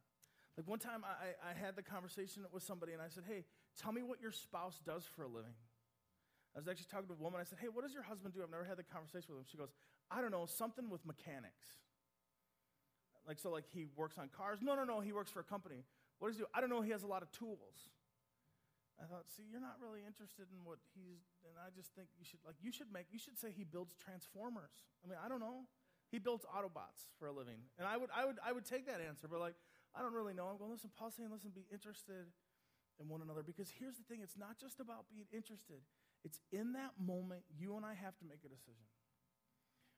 [0.56, 3.44] Like one time I, I had the conversation with somebody and I said, Hey,
[3.80, 5.58] tell me what your spouse does for a living.
[6.54, 7.40] I was actually talking to a woman.
[7.40, 8.42] I said, Hey, what does your husband do?
[8.42, 9.46] I've never had the conversation with him.
[9.50, 9.74] She goes,
[10.10, 11.74] I don't know, something with mechanics.
[13.26, 14.60] Like, so, like, he works on cars?
[14.60, 15.82] No, no, no, he works for a company.
[16.18, 16.48] What does he do?
[16.54, 17.88] I don't know, he has a lot of tools.
[19.00, 22.24] I thought, see, you're not really interested in what he's, and I just think you
[22.24, 24.86] should, like, you should make, you should say he builds transformers.
[25.02, 25.66] I mean, I don't know.
[26.12, 27.58] He builds Autobots for a living.
[27.78, 29.56] And I would, I would, I would take that answer, but like,
[29.94, 30.50] I don't really know.
[30.50, 32.26] I'm going, to listen, Paul's saying, listen, be interested
[33.00, 33.42] in one another.
[33.42, 35.82] Because here's the thing it's not just about being interested,
[36.24, 38.86] it's in that moment you and I have to make a decision.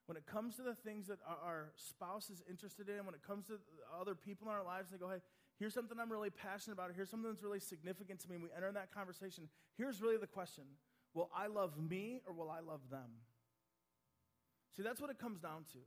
[0.07, 3.47] When it comes to the things that our spouse is interested in, when it comes
[3.47, 3.59] to
[3.91, 5.19] other people in our lives, they go, hey,
[5.59, 6.93] here's something I'm really passionate about.
[6.95, 8.37] Here's something that's really significant to me.
[8.37, 9.49] And we enter in that conversation.
[9.77, 10.65] Here's really the question
[11.15, 13.25] Will I love me or will I love them?
[14.77, 15.79] See, that's what it comes down to.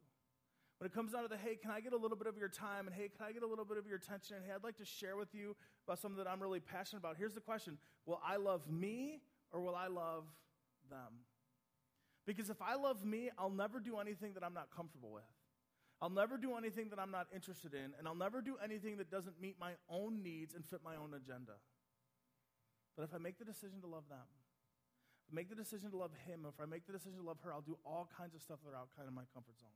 [0.80, 2.48] When it comes down to the, hey, can I get a little bit of your
[2.48, 2.88] time?
[2.88, 4.38] And hey, can I get a little bit of your attention?
[4.38, 7.18] And hey, I'd like to share with you about something that I'm really passionate about.
[7.18, 9.20] Here's the question Will I love me
[9.52, 10.24] or will I love
[10.90, 11.26] them?
[12.26, 15.28] Because if I love me, I'll never do anything that I'm not comfortable with.
[16.02, 19.12] I'll never do anything that I'm not interested in, and I'll never do anything that
[19.12, 21.60] doesn't meet my own needs and fit my own agenda.
[22.96, 24.24] But if I make the decision to love them,
[25.30, 27.60] make the decision to love him, if I make the decision to love her, I'll
[27.60, 29.76] do all kinds of stuff that are out kind of my comfort zone.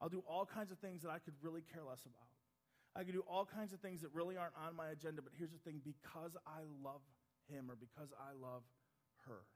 [0.00, 2.32] I'll do all kinds of things that I could really care less about.
[2.96, 5.52] I could do all kinds of things that really aren't on my agenda, but here's
[5.52, 7.04] the thing because I love
[7.46, 8.66] him or because I love
[9.28, 9.46] her,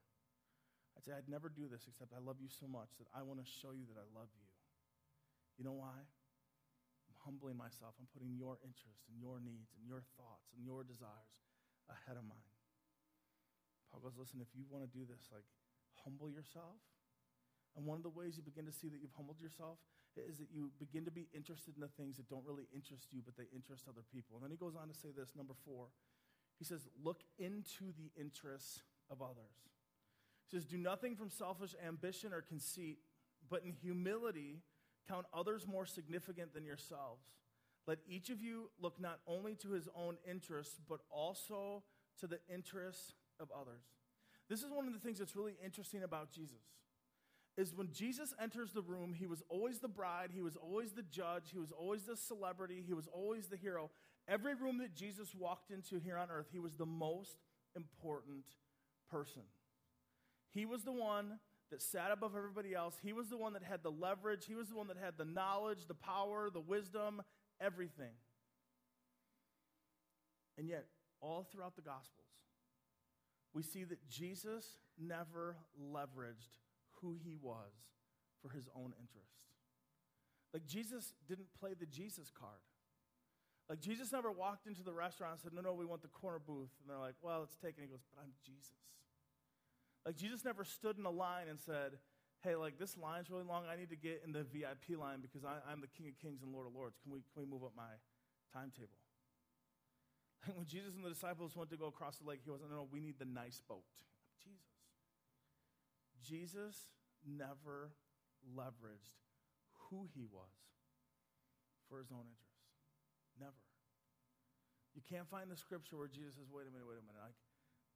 [0.94, 3.42] I'd say I'd never do this except I love you so much that I want
[3.42, 4.46] to show you that I love you.
[5.58, 5.98] You know why?
[5.98, 7.98] I'm humbling myself.
[7.98, 11.42] I'm putting your interest and your needs and your thoughts and your desires
[11.90, 12.54] ahead of mine.
[13.90, 15.46] Paul goes, listen, if you want to do this, like
[16.06, 16.78] humble yourself.
[17.74, 19.82] And one of the ways you begin to see that you've humbled yourself
[20.22, 23.20] is that you begin to be interested in the things that don't really interest you,
[23.24, 24.36] but they interest other people.
[24.36, 25.86] And then he goes on to say this, number four.
[26.58, 29.66] He says, look into the interests of others.
[30.48, 32.98] He says, do nothing from selfish ambition or conceit,
[33.50, 34.62] but in humility
[35.08, 37.24] count others more significant than yourselves.
[37.86, 41.82] Let each of you look not only to his own interests, but also
[42.20, 43.82] to the interests of others.
[44.48, 46.62] This is one of the things that's really interesting about Jesus
[47.56, 51.02] is when Jesus enters the room, he was always the bride, he was always the
[51.02, 53.90] judge, he was always the celebrity, he was always the hero.
[54.26, 57.36] Every room that Jesus walked into here on earth, he was the most
[57.76, 58.44] important
[59.10, 59.42] person.
[60.52, 61.38] He was the one
[61.70, 62.96] that sat above everybody else.
[63.02, 65.24] He was the one that had the leverage, he was the one that had the
[65.24, 67.22] knowledge, the power, the wisdom,
[67.60, 68.14] everything.
[70.58, 70.86] And yet,
[71.20, 72.26] all throughout the Gospels,
[73.52, 76.63] we see that Jesus never leveraged
[77.00, 77.72] who he was
[78.42, 79.34] for his own interest.
[80.52, 82.62] Like Jesus didn't play the Jesus card.
[83.68, 86.38] Like Jesus never walked into the restaurant and said, No, no, we want the corner
[86.38, 86.70] booth.
[86.80, 87.82] And they're like, Well, it's taken.
[87.82, 88.76] He goes, But I'm Jesus.
[90.04, 91.98] Like Jesus never stood in a line and said,
[92.42, 93.64] Hey, like this line's really long.
[93.64, 96.42] I need to get in the VIP line because I, am the King of Kings
[96.42, 96.98] and Lord of Lords.
[97.02, 97.96] Can we, can we move up my
[98.52, 99.00] timetable?
[100.46, 102.84] Like when Jesus and the disciples went to go across the lake, he wasn't, No,
[102.84, 103.88] no, we need the nice boat.
[106.24, 106.88] Jesus.
[107.24, 107.92] Never
[108.44, 109.16] leveraged
[109.88, 110.52] who he was
[111.88, 112.64] for his own interest.
[113.40, 113.60] Never.
[114.92, 117.20] You can't find the scripture where Jesus says, wait a minute, wait a minute.
[117.20, 117.36] Like,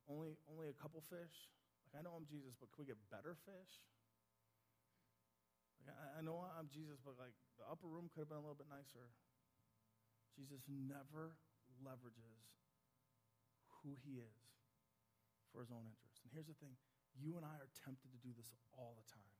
[0.08, 1.52] only, only a couple fish?
[1.84, 3.72] Like, I know I'm Jesus, but can we get better fish?
[5.84, 8.44] Like, I, I know I'm Jesus, but like, the upper room could have been a
[8.44, 9.12] little bit nicer.
[10.34, 11.36] Jesus never
[11.78, 12.48] leverages
[13.82, 14.38] who he is
[15.54, 16.24] for his own interest.
[16.26, 16.74] And here's the thing
[17.18, 19.34] you and I are tempted to do this all the time.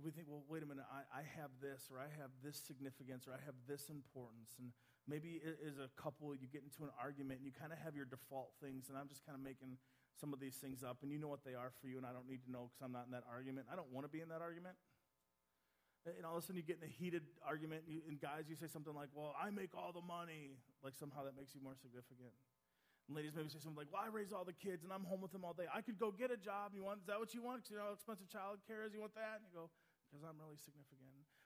[0.00, 3.26] we think, well, wait a minute, I, I have this, or I have this significance,
[3.26, 4.58] or I have this importance.
[4.58, 4.74] And
[5.06, 8.06] maybe as a couple, you get into an argument and you kind of have your
[8.06, 9.78] default things, and I'm just kind of making
[10.18, 12.12] some of these things up, and you know what they are for you, and I
[12.12, 13.70] don't need to know because I'm not in that argument.
[13.70, 14.74] I don't want to be in that argument.
[16.02, 18.50] And all of a sudden, you get in a heated argument, and, you, and guys,
[18.50, 20.58] you say something like, Well, I make all the money.
[20.82, 22.34] Like somehow that makes you more significant.
[23.08, 25.20] And ladies maybe say something like, well, I raise all the kids and I'm home
[25.20, 25.66] with them all day.
[25.68, 26.72] I could go get a job.
[26.74, 27.62] You want, is that what you want?
[27.62, 28.94] Because you know how expensive child care is?
[28.94, 29.42] You want that?
[29.42, 29.66] And you go,
[30.06, 31.02] because I'm really significant.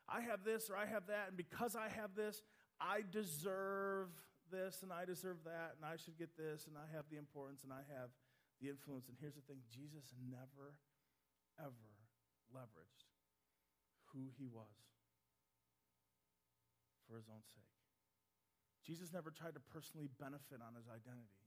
[0.06, 1.32] I have this or I have that.
[1.32, 2.42] And because I have this,
[2.78, 4.14] I deserve
[4.52, 5.74] this and I deserve that.
[5.74, 6.68] And I should get this.
[6.70, 8.12] And I have the importance and I have
[8.62, 9.08] the influence.
[9.08, 10.78] And here's the thing Jesus never,
[11.58, 11.90] ever
[12.54, 13.10] leveraged
[14.14, 14.76] who he was
[17.06, 17.66] for his own sake.
[18.86, 21.45] Jesus never tried to personally benefit on his identity.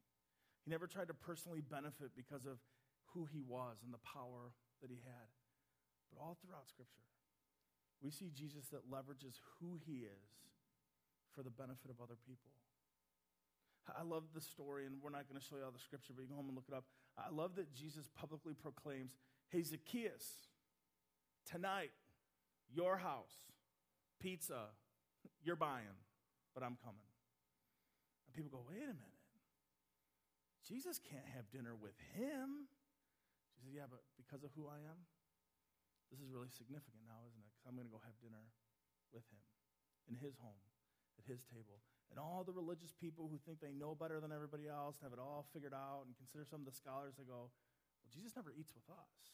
[0.65, 2.59] He never tried to personally benefit because of
[3.13, 5.29] who he was and the power that he had.
[6.11, 7.07] But all throughout Scripture,
[8.01, 10.29] we see Jesus that leverages who he is
[11.35, 12.51] for the benefit of other people.
[13.97, 16.21] I love the story, and we're not going to show you all the scripture, but
[16.21, 16.85] you go home and look it up.
[17.17, 19.17] I love that Jesus publicly proclaims,
[19.49, 20.45] Hey, Zacchaeus,
[21.49, 21.91] tonight,
[22.71, 23.33] your house,
[24.19, 24.69] pizza,
[25.43, 25.97] you're buying,
[26.53, 27.07] but I'm coming.
[28.27, 29.18] And people go, Wait a minute.
[30.69, 32.69] Jesus can't have dinner with him.
[33.57, 35.01] She said, Yeah, but because of who I am,
[36.13, 37.49] this is really significant now, isn't it?
[37.49, 38.53] Because I'm going to go have dinner
[39.09, 39.41] with him
[40.05, 40.61] in his home,
[41.17, 41.81] at his table.
[42.13, 45.13] And all the religious people who think they know better than everybody else and have
[45.17, 47.49] it all figured out and consider some of the scholars, they go,
[48.05, 49.33] Well, Jesus never eats with us.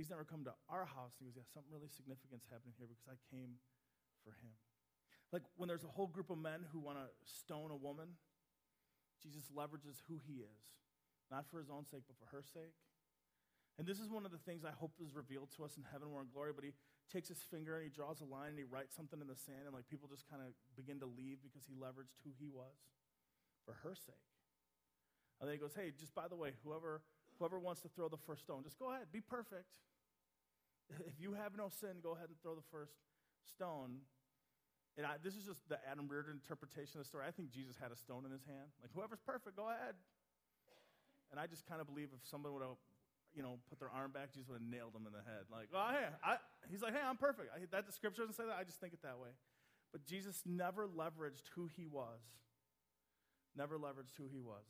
[0.00, 1.20] He's never come to our house.
[1.20, 3.60] And he goes, Yeah, something really significant's happening here because I came
[4.24, 4.56] for him.
[5.36, 8.16] Like when there's a whole group of men who want to stone a woman,
[9.22, 10.62] Jesus leverages who he is,
[11.30, 12.76] not for his own sake, but for her sake.
[13.78, 16.12] And this is one of the things I hope is revealed to us in heaven
[16.14, 16.70] where in glory, but he
[17.10, 19.66] takes his finger and he draws a line and he writes something in the sand,
[19.66, 22.78] and like people just kind of begin to leave because he leveraged who he was
[23.66, 24.30] for her sake.
[25.40, 27.02] And then he goes, Hey, just by the way, whoever
[27.38, 29.74] whoever wants to throw the first stone, just go ahead, be perfect.
[31.08, 32.92] If you have no sin, go ahead and throw the first
[33.42, 34.04] stone.
[34.96, 37.26] And I, this is just the Adam Reardon interpretation of the story.
[37.26, 38.70] I think Jesus had a stone in his hand.
[38.78, 39.98] Like, whoever's perfect, go ahead.
[41.34, 42.78] And I just kind of believe if someone would have
[43.34, 45.50] you know, put their arm back, Jesus would have nailed them in the head.
[45.50, 46.38] Like, oh, hey, I,
[46.70, 47.50] he's like, hey, I'm perfect.
[47.50, 48.54] I, that the scripture doesn't say that.
[48.54, 49.34] I just think it that way.
[49.90, 52.22] But Jesus never leveraged who he was,
[53.58, 54.66] never leveraged who he was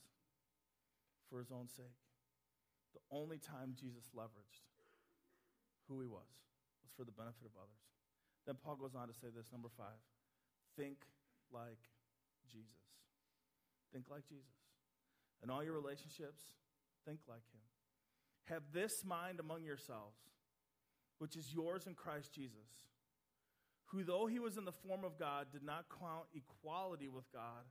[1.28, 2.00] for his own sake.
[2.96, 4.64] The only time Jesus leveraged
[5.88, 6.28] who he was
[6.80, 7.84] was for the benefit of others.
[8.48, 10.00] Then Paul goes on to say this, number five
[10.76, 10.98] think
[11.52, 11.80] like
[12.50, 12.68] Jesus.
[13.92, 14.44] Think like Jesus.
[15.42, 16.42] In all your relationships,
[17.06, 17.60] think like him.
[18.46, 20.18] Have this mind among yourselves,
[21.18, 22.68] which is yours in Christ Jesus,
[23.86, 27.64] who, though he was in the form of God, did not count equality with God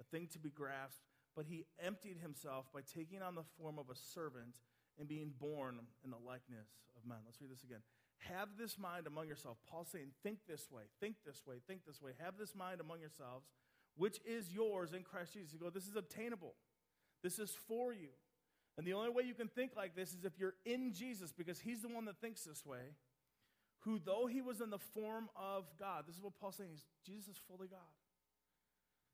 [0.00, 1.02] a thing to be grasped,
[1.36, 4.58] but he emptied himself by taking on the form of a servant
[4.98, 7.18] and being born in the likeness of men.
[7.24, 7.80] Let's read this again.
[8.28, 9.60] Have this mind among yourselves.
[9.70, 12.12] Paul's saying, think this way, think this way, think this way.
[12.22, 13.46] Have this mind among yourselves,
[13.96, 15.52] which is yours in Christ Jesus.
[15.52, 16.54] You go, this is obtainable.
[17.22, 18.10] This is for you.
[18.76, 21.60] And the only way you can think like this is if you're in Jesus, because
[21.60, 22.94] he's the one that thinks this way,
[23.80, 26.70] who, though he was in the form of God, this is what Paul's saying,
[27.04, 27.78] Jesus is fully God.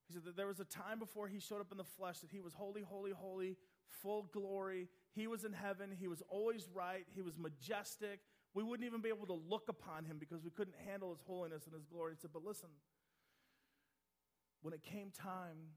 [0.09, 2.31] He said that there was a time before he showed up in the flesh that
[2.31, 3.57] he was holy, holy, holy,
[3.89, 4.89] full glory.
[5.13, 5.91] He was in heaven.
[5.99, 7.07] He was always right.
[7.15, 8.21] He was majestic.
[8.57, 11.69] We wouldn't even be able to look upon him because we couldn't handle his holiness
[11.69, 12.17] and his glory.
[12.17, 12.73] He said, But listen,
[14.65, 15.77] when it came time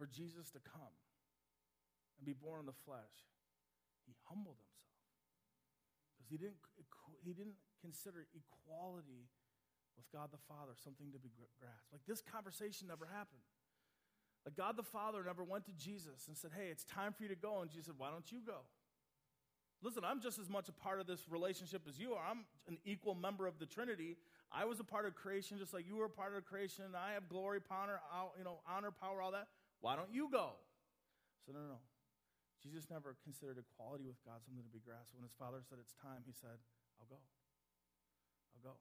[0.00, 0.96] for Jesus to come,
[2.16, 3.28] and be born in the flesh,
[4.08, 5.04] he humbled himself.
[6.16, 6.56] Because he didn't,
[7.20, 9.28] he didn't consider equality
[10.00, 11.28] with God the Father something to be
[11.60, 11.92] grasped.
[11.92, 13.44] Like this conversation never happened.
[14.48, 17.28] Like God the Father never went to Jesus and said, Hey, it's time for you
[17.28, 17.60] to go.
[17.60, 18.64] And Jesus said, Why don't you go?
[19.84, 22.24] Listen, I'm just as much a part of this relationship as you are.
[22.24, 24.16] I'm an equal member of the Trinity.
[24.50, 26.88] I was a part of creation just like you were a part of creation.
[26.88, 28.00] And I have glory, honor,
[28.38, 29.46] you know, honor, power, all that.
[29.82, 30.56] Why don't you go?
[31.44, 31.82] So no, no, no.
[32.64, 35.12] Jesus never considered equality with God something to be grasped.
[35.12, 36.56] When his father said it's time, he said,
[36.96, 37.20] I'll go.
[38.56, 38.80] I'll go.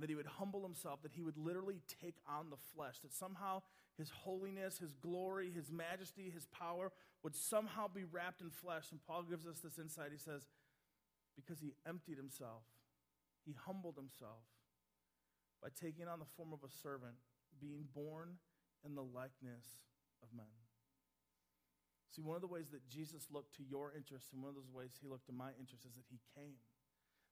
[0.00, 3.12] And that he would humble himself, that he would literally take on the flesh, that
[3.12, 3.60] somehow
[3.98, 6.90] his holiness, his glory, his majesty, his power
[7.22, 8.86] would somehow be wrapped in flesh.
[8.92, 10.08] And Paul gives us this insight.
[10.10, 10.48] He says,
[11.36, 12.64] because he emptied himself,
[13.44, 14.48] he humbled himself
[15.60, 17.20] by taking on the form of a servant,
[17.60, 18.40] being born
[18.82, 19.84] in the likeness
[20.22, 20.48] of men.
[22.16, 24.72] See, one of the ways that Jesus looked to your interests and one of those
[24.72, 26.56] ways he looked to my interests is that he came.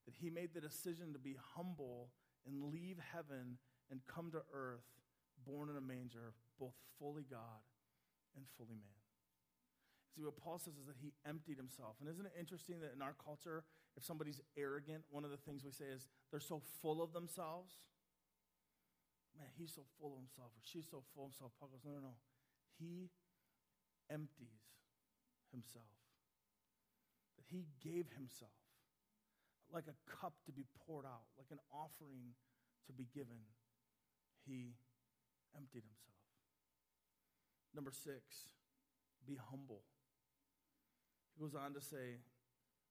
[0.05, 2.13] That he made the decision to be humble
[2.47, 3.59] and leave heaven
[3.91, 4.87] and come to earth,
[5.47, 7.63] born in a manger, both fully God
[8.37, 8.99] and fully man.
[10.15, 11.97] See, what Paul says is that he emptied himself.
[12.01, 13.65] And isn't it interesting that in our culture,
[13.97, 17.79] if somebody's arrogant, one of the things we say is they're so full of themselves?
[19.37, 21.53] Man, he's so full of himself, or she's so full of himself.
[21.61, 22.17] Paul goes, no, no, no.
[22.79, 23.11] He
[24.11, 24.75] empties
[25.53, 25.95] himself.
[27.37, 28.59] That he gave himself
[29.73, 32.35] like a cup to be poured out, like an offering
[32.87, 33.41] to be given.
[34.47, 34.73] He
[35.57, 36.25] emptied himself.
[37.75, 38.49] Number six,
[39.27, 39.83] be humble.
[41.37, 42.25] He goes on to say,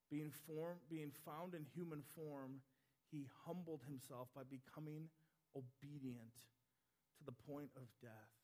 [0.09, 2.61] being, form, being found in human form,
[3.11, 5.09] he humbled himself by becoming
[5.55, 6.35] obedient
[7.17, 8.35] to the point of death,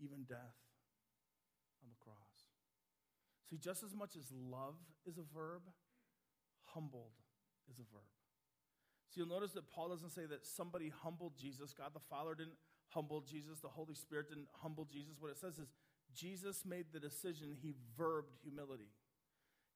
[0.00, 0.56] even death
[1.82, 2.46] on the cross.
[3.50, 5.62] See, just as much as love is a verb,
[6.74, 7.12] humbled
[7.70, 8.02] is a verb.
[9.10, 11.74] So you'll notice that Paul doesn't say that somebody humbled Jesus.
[11.74, 12.56] God the Father didn't
[12.88, 13.60] humble Jesus.
[13.60, 15.16] The Holy Spirit didn't humble Jesus.
[15.20, 15.68] What it says is
[16.14, 18.90] Jesus made the decision, he verbed humility.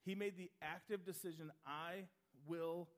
[0.04, 2.04] He made the active decision I
[2.46, 2.88] will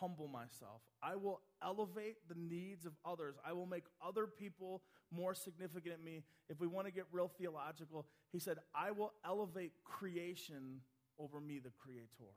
[0.00, 0.80] humble myself.
[1.02, 3.36] I will elevate the needs of others.
[3.46, 6.22] I will make other people more significant than me.
[6.48, 10.80] If we want to get real theological, he said, I will elevate creation
[11.18, 12.32] over me, the creator.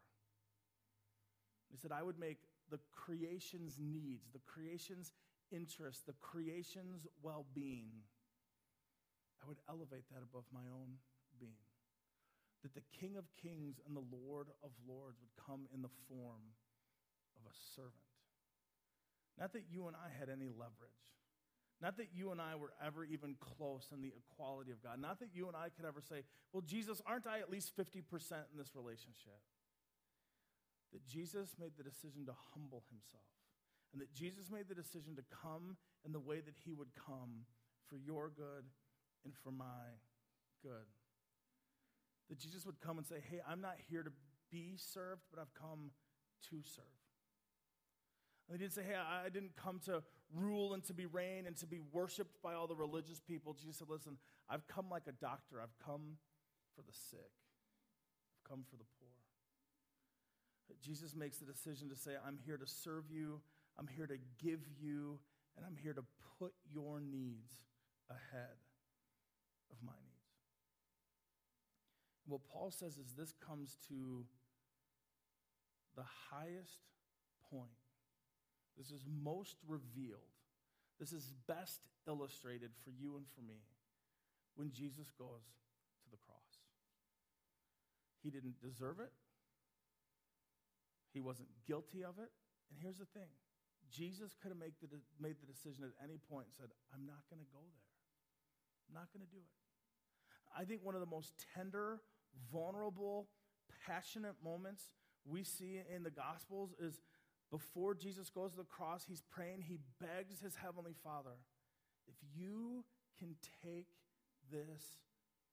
[1.70, 2.38] He said, I would make
[2.70, 5.12] the creation's needs, the creation's
[5.52, 7.92] interests, the creation's well being,
[9.44, 10.98] I would elevate that above my own
[11.40, 11.70] being.
[12.64, 16.58] That the King of Kings and the Lord of Lords would come in the form
[17.38, 17.94] of a servant.
[19.38, 21.06] Not that you and I had any leverage.
[21.82, 24.98] Not that you and I were ever even close in the equality of God.
[25.00, 28.02] Not that you and I could ever say, well, Jesus, aren't I at least 50%
[28.50, 29.38] in this relationship?
[30.96, 33.28] That Jesus made the decision to humble himself.
[33.92, 35.76] And that Jesus made the decision to come
[36.06, 37.44] in the way that he would come
[37.90, 38.64] for your good
[39.26, 40.00] and for my
[40.64, 40.88] good.
[42.30, 44.12] That Jesus would come and say, hey, I'm not here to
[44.50, 45.92] be served, but I've come
[46.50, 46.86] to serve.
[48.48, 50.02] And he didn't say, hey, I didn't come to
[50.34, 53.54] rule and to be reigned and to be worshiped by all the religious people.
[53.54, 54.18] Jesus said, listen,
[54.50, 55.60] I've come like a doctor.
[55.62, 56.20] I've come
[56.74, 57.36] for the sick.
[58.32, 59.15] I've come for the poor.
[60.82, 63.42] Jesus makes the decision to say, I'm here to serve you,
[63.78, 65.20] I'm here to give you,
[65.58, 66.04] and I'm here to
[66.40, 67.52] put your needs
[68.10, 68.58] ahead
[69.72, 70.16] of my needs.
[72.26, 74.26] And what Paul says is this comes to
[75.96, 76.80] the highest
[77.52, 77.70] point.
[78.78, 80.20] This is most revealed.
[81.00, 83.62] This is best illustrated for you and for me
[84.56, 85.46] when Jesus goes
[86.04, 86.60] to the cross.
[88.24, 89.12] He didn't deserve it.
[91.16, 92.28] He wasn't guilty of it.
[92.68, 93.32] And here's the thing
[93.88, 97.24] Jesus could have made the, made the decision at any point and said, I'm not
[97.32, 97.88] going to go there.
[98.92, 99.56] I'm not going to do it.
[100.52, 102.04] I think one of the most tender,
[102.52, 103.32] vulnerable,
[103.88, 104.92] passionate moments
[105.24, 107.00] we see in the Gospels is
[107.50, 111.40] before Jesus goes to the cross, he's praying, he begs his heavenly Father,
[112.08, 112.84] if you
[113.18, 113.88] can take
[114.52, 115.00] this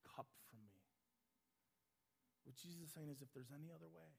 [0.02, 0.82] cup from me.
[2.44, 4.10] What Jesus is saying is, if there's any other way,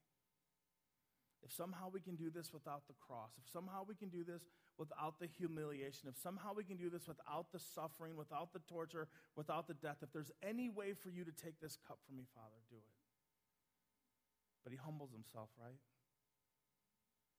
[1.43, 4.47] if somehow we can do this without the cross, if somehow we can do this
[4.79, 9.07] without the humiliation, if somehow we can do this without the suffering, without the torture,
[9.35, 12.23] without the death, if there's any way for you to take this cup from me,
[12.33, 12.95] Father, do it.
[14.63, 15.79] But he humbles himself, right?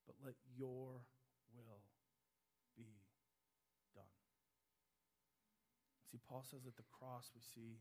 [0.04, 1.00] But let your
[1.56, 1.80] will
[2.76, 3.00] be
[3.96, 4.12] done.
[6.12, 7.80] See, Paul says at the cross, we see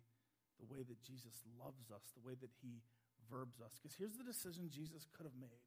[0.56, 2.80] the way that Jesus loves us, the way that he
[3.28, 3.76] verbs us.
[3.76, 5.60] Because here's the decision Jesus could have made.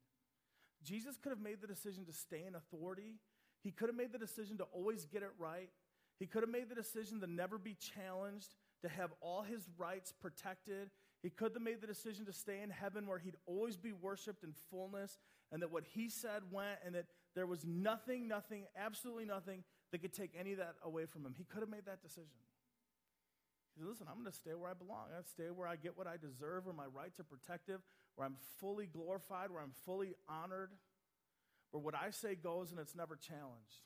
[0.85, 3.17] Jesus could have made the decision to stay in authority.
[3.63, 5.71] He could have made the decision to always get it right.
[6.19, 10.13] He could have made the decision to never be challenged, to have all his rights
[10.13, 10.91] protected.
[11.23, 14.45] He could have made the decision to stay in heaven where he'd always be worshiped
[14.45, 15.19] in fullness,
[15.53, 19.63] and that what he said went, and that there was nothing, nothing, absolutely nothing
[19.93, 21.35] that could take any of that away from him.
[21.37, 22.39] He could have made that decision.
[23.75, 25.05] He said, Listen, I'm going to stay where I belong.
[25.07, 27.81] I'm going to stay where I get what I deserve, where my rights are protected,
[28.17, 30.71] where I'm fully glorified, where I'm fully honored,
[31.71, 33.85] where what I say goes and it's never challenged.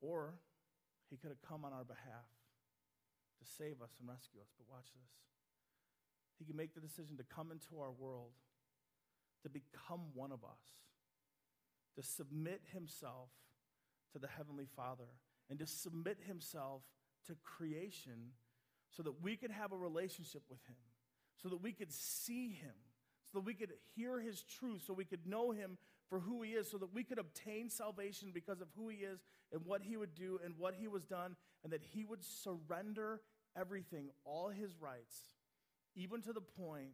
[0.00, 0.34] Or
[1.10, 2.26] he could have come on our behalf
[3.38, 4.48] to save us and rescue us.
[4.56, 5.10] But watch this.
[6.38, 8.32] He can make the decision to come into our world,
[9.42, 10.62] to become one of us,
[11.96, 13.28] to submit himself
[14.12, 15.08] to the Heavenly Father
[15.50, 16.82] and to submit himself
[17.26, 18.32] to creation
[18.90, 20.76] so that we could have a relationship with him,
[21.42, 22.74] so that we could see him,
[23.32, 25.78] so that we could hear his truth, so we could know him
[26.08, 29.20] for who he is, so that we could obtain salvation because of who he is
[29.52, 33.20] and what he would do and what he was done, and that he would surrender
[33.56, 35.16] everything, all his rights,
[35.94, 36.92] even to the point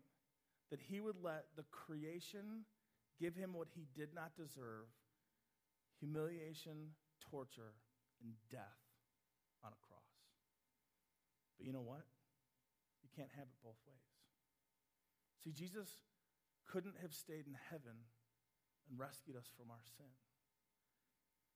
[0.70, 2.64] that he would let the creation
[3.20, 4.86] give him what he did not deserve
[5.99, 6.94] humiliation,
[7.30, 7.74] torture,
[8.22, 8.78] and death
[9.64, 9.99] on a cross.
[11.59, 12.07] But you know what?
[13.03, 14.08] You can't have it both ways.
[15.43, 15.89] See, Jesus
[16.66, 18.05] couldn't have stayed in heaven
[18.89, 20.11] and rescued us from our sin.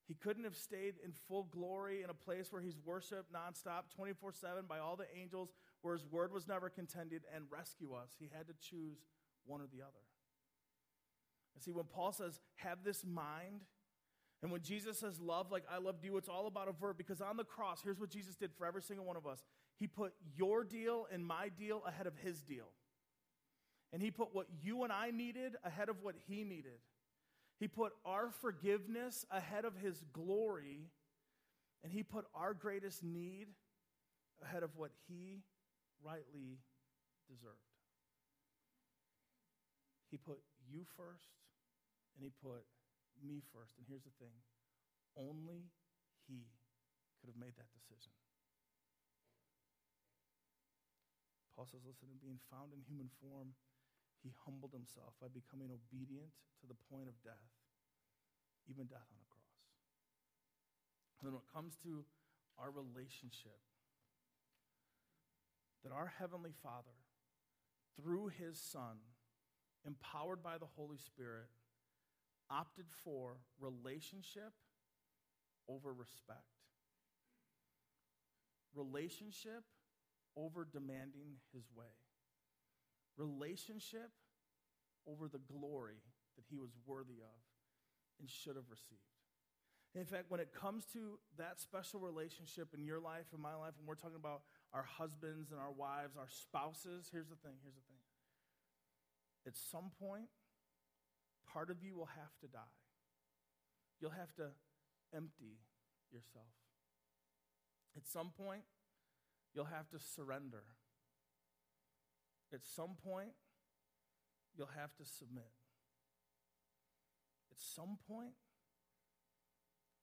[0.06, 4.32] He couldn't have stayed in full glory in a place where he's worshiped nonstop, 24
[4.32, 8.10] 7 by all the angels, where his word was never contended, and rescue us.
[8.18, 8.98] He had to choose
[9.46, 10.04] one or the other.
[11.54, 13.62] And see, when Paul says, have this mind,
[14.42, 17.20] and when Jesus says love like I loved you, it's all about a verb because
[17.20, 19.44] on the cross, here's what Jesus did for every single one of us.
[19.78, 22.66] He put your deal and my deal ahead of his deal.
[23.92, 26.80] And he put what you and I needed ahead of what he needed.
[27.58, 30.88] He put our forgiveness ahead of his glory,
[31.84, 33.48] and he put our greatest need
[34.42, 35.42] ahead of what he
[36.02, 36.58] rightly
[37.28, 37.56] deserved.
[40.10, 41.30] He put you first,
[42.16, 42.64] and he put
[43.22, 43.76] me first.
[43.78, 44.34] And here's the thing
[45.16, 45.68] only
[46.26, 46.48] he
[47.20, 48.10] could have made that decision.
[51.54, 53.52] Paul says, listen, in being found in human form,
[54.22, 56.30] he humbled himself by becoming obedient
[56.62, 57.52] to the point of death,
[58.70, 59.58] even death on a cross.
[61.18, 62.06] And then when it comes to
[62.58, 63.58] our relationship,
[65.82, 66.94] that our Heavenly Father,
[67.98, 69.02] through his Son,
[69.84, 71.50] empowered by the Holy Spirit,
[72.50, 74.52] opted for relationship
[75.68, 76.46] over respect.
[78.74, 79.64] Relationship
[80.36, 81.98] over demanding his way.
[83.16, 84.10] Relationship
[85.06, 86.00] over the glory
[86.36, 87.38] that he was worthy of
[88.20, 89.00] and should have received.
[89.94, 93.74] In fact, when it comes to that special relationship in your life and my life,
[93.76, 94.40] when we're talking about
[94.72, 98.00] our husbands and our wives, our spouses, here's the thing here's the thing.
[99.46, 100.30] At some point,
[101.52, 102.78] part of you will have to die.
[104.00, 104.48] You'll have to
[105.14, 105.60] empty
[106.10, 106.54] yourself.
[107.96, 108.62] At some point,
[109.54, 110.64] you'll have to surrender.
[112.52, 113.32] At some point,
[114.56, 115.50] you'll have to submit.
[117.50, 118.36] At some point,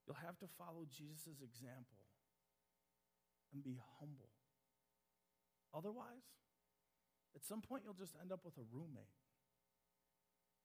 [0.06, 2.02] you'll have to follow Jesus' example
[3.54, 4.30] and be humble.
[5.74, 6.26] Otherwise,
[7.36, 9.14] at some point, you'll just end up with a roommate.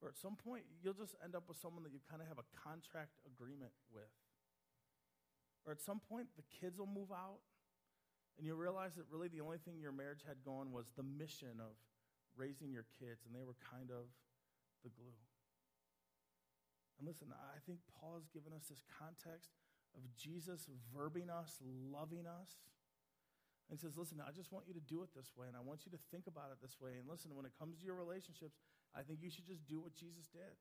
[0.00, 2.40] Or at some point, you'll just end up with someone that you kind of have
[2.40, 4.12] a contract agreement with.
[5.64, 7.40] Or at some point, the kids will move out,
[8.36, 11.62] and you'll realize that really the only thing your marriage had going was the mission
[11.62, 11.78] of
[12.34, 14.10] raising your kids, and they were kind of
[14.82, 15.18] the glue.
[16.98, 19.54] And listen, I think Paul has given us this context
[19.94, 22.58] of Jesus verbing us, loving us.
[23.70, 25.62] And he says, Listen, I just want you to do it this way, and I
[25.62, 26.98] want you to think about it this way.
[26.98, 28.58] And listen, when it comes to your relationships,
[28.94, 30.54] I think you should just do what Jesus did.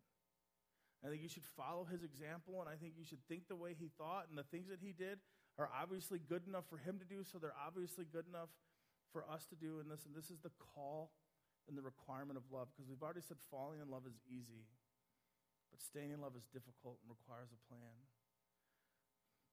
[1.04, 3.76] I think you should follow his example, and I think you should think the way
[3.76, 5.20] he thought, and the things that he did
[5.58, 8.50] are obviously good enough for him to do, so they're obviously good enough
[9.14, 9.78] for us to do.
[9.80, 10.06] in this.
[10.06, 11.14] And this is the call
[11.70, 14.68] and the requirement of love, because we've already said falling in love is easy,
[15.72, 17.96] but staying in love is difficult and requires a plan.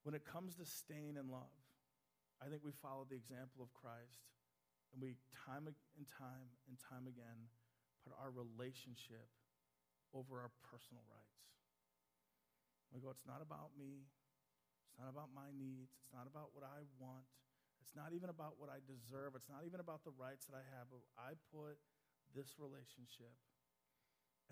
[0.03, 1.55] When it comes to staying in love,
[2.41, 4.25] I think we follow the example of Christ,
[4.91, 5.77] and we time and
[6.09, 7.53] time and time again
[8.03, 9.29] put our relationship
[10.11, 11.47] over our personal rights.
[12.91, 14.09] We go, it's not about me.
[15.01, 15.97] It's not about my needs.
[15.97, 17.25] It's not about what I want.
[17.81, 19.33] It's not even about what I deserve.
[19.33, 20.93] It's not even about the rights that I have.
[20.93, 21.81] But I put
[22.37, 23.33] this relationship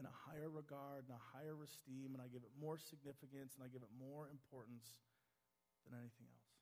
[0.01, 3.61] in a higher regard and a higher esteem, and I give it more significance and
[3.61, 4.97] I give it more importance
[5.85, 6.57] than anything else.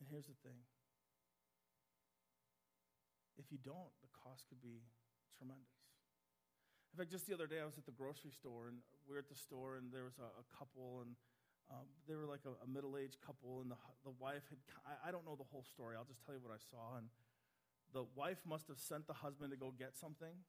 [0.00, 0.64] And here's the thing
[3.36, 4.80] if you don't, the cost could be
[5.36, 5.84] tremendous.
[6.92, 9.20] In fact, just the other day, I was at the grocery store, and we were
[9.20, 11.12] at the store, and there was a, a couple, and
[11.72, 15.08] um, they were like a, a middle aged couple, and the, the wife had, I,
[15.08, 17.00] I don't know the whole story, I'll just tell you what I saw.
[17.00, 17.08] And
[17.96, 20.44] the wife must have sent the husband to go get something,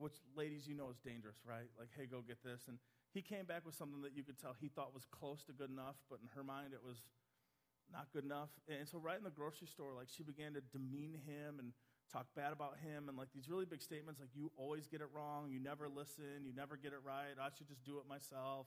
[0.00, 1.68] which, ladies, you know is dangerous, right?
[1.76, 2.64] Like, hey, go get this.
[2.66, 2.80] And
[3.12, 5.70] he came back with something that you could tell he thought was close to good
[5.70, 7.04] enough, but in her mind, it was
[7.92, 8.50] not good enough.
[8.64, 11.76] And so, right in the grocery store, like, she began to demean him and
[12.12, 15.08] talk bad about him and like these really big statements like you always get it
[15.16, 18.66] wrong you never listen you never get it right i should just do it myself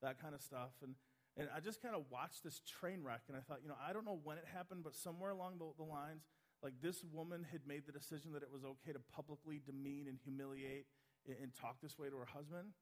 [0.00, 0.94] that kind of stuff and
[1.38, 3.92] and i just kind of watched this train wreck and i thought you know i
[3.92, 6.26] don't know when it happened but somewhere along the, the lines
[6.62, 10.18] like this woman had made the decision that it was okay to publicly demean and
[10.22, 10.86] humiliate
[11.26, 12.74] and, and talk this way to her husband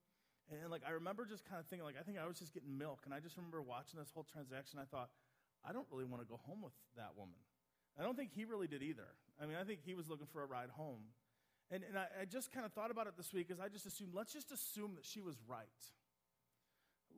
[0.51, 2.53] and, and like i remember just kind of thinking like i think i was just
[2.53, 5.11] getting milk and i just remember watching this whole transaction i thought
[5.63, 7.39] i don't really want to go home with that woman
[7.99, 9.09] I don't think he really did either.
[9.41, 11.01] I mean, I think he was looking for a ride home.
[11.71, 13.87] And, and I, I just kind of thought about it this week as I just
[13.87, 15.67] assumed, let's just assume that she was right.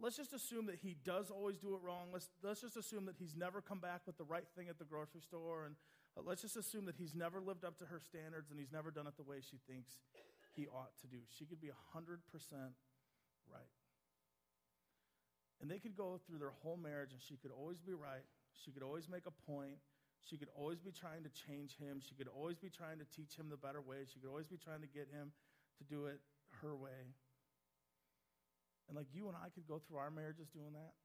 [0.01, 2.09] Let's just assume that he does always do it wrong.
[2.13, 4.85] Let's, let's just assume that he's never come back with the right thing at the
[4.85, 5.65] grocery store.
[5.67, 5.75] And
[6.17, 8.91] uh, let's just assume that he's never lived up to her standards and he's never
[8.91, 9.99] done it the way she thinks
[10.55, 11.19] he ought to do.
[11.37, 12.19] She could be 100%
[13.51, 13.73] right.
[15.61, 18.27] And they could go through their whole marriage and she could always be right.
[18.65, 19.79] She could always make a point.
[20.23, 22.01] She could always be trying to change him.
[22.07, 24.07] She could always be trying to teach him the better way.
[24.13, 25.33] She could always be trying to get him
[25.79, 26.21] to do it
[26.63, 27.15] her way.
[28.89, 30.97] And like you and I could go through our marriages doing that.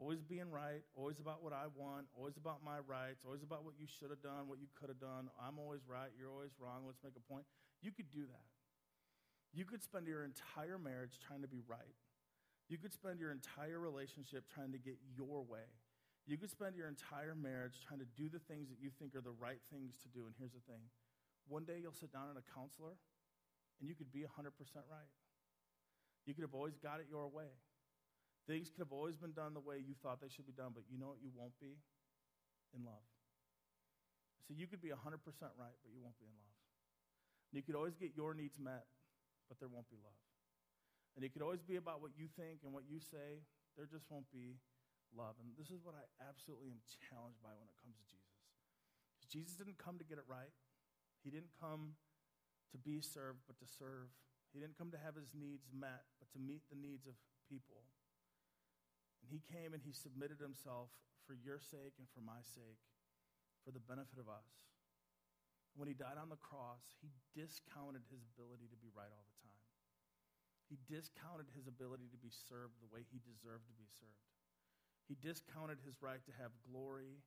[0.00, 3.76] Always being right, always about what I want, always about my rights, always about what
[3.76, 5.28] you should have done, what you could have done.
[5.36, 7.44] I'm always right, you're always wrong, let's make a point.
[7.84, 8.48] You could do that.
[9.52, 11.96] You could spend your entire marriage trying to be right.
[12.72, 15.68] You could spend your entire relationship trying to get your way.
[16.24, 19.20] You could spend your entire marriage trying to do the things that you think are
[19.20, 20.24] the right things to do.
[20.24, 20.88] And here's the thing
[21.50, 22.96] one day you'll sit down in a counselor
[23.80, 24.54] and you could be 100%
[24.88, 25.10] right.
[26.26, 27.50] You could have always got it your way.
[28.46, 30.82] Things could have always been done the way you thought they should be done, but
[30.90, 31.78] you know what you won't be?
[32.74, 33.06] In love.
[34.46, 36.58] So you could be 100% right, but you won't be in love.
[37.50, 38.86] And you could always get your needs met,
[39.46, 40.18] but there won't be love.
[41.14, 43.44] And it could always be about what you think and what you say,
[43.76, 44.58] there just won't be
[45.14, 45.36] love.
[45.38, 48.22] And this is what I absolutely am challenged by when it comes to Jesus.
[49.32, 50.52] Jesus didn't come to get it right,
[51.24, 51.96] He didn't come
[52.72, 54.12] to be served, but to serve.
[54.52, 57.16] He didn't come to have his needs met, but to meet the needs of
[57.48, 57.88] people.
[59.24, 60.92] And he came and he submitted himself
[61.24, 62.84] for your sake and for my sake,
[63.64, 64.44] for the benefit of us.
[65.72, 69.40] When he died on the cross, he discounted his ability to be right all the
[69.40, 69.64] time.
[70.68, 74.28] He discounted his ability to be served the way he deserved to be served.
[75.08, 77.24] He discounted his right to have glory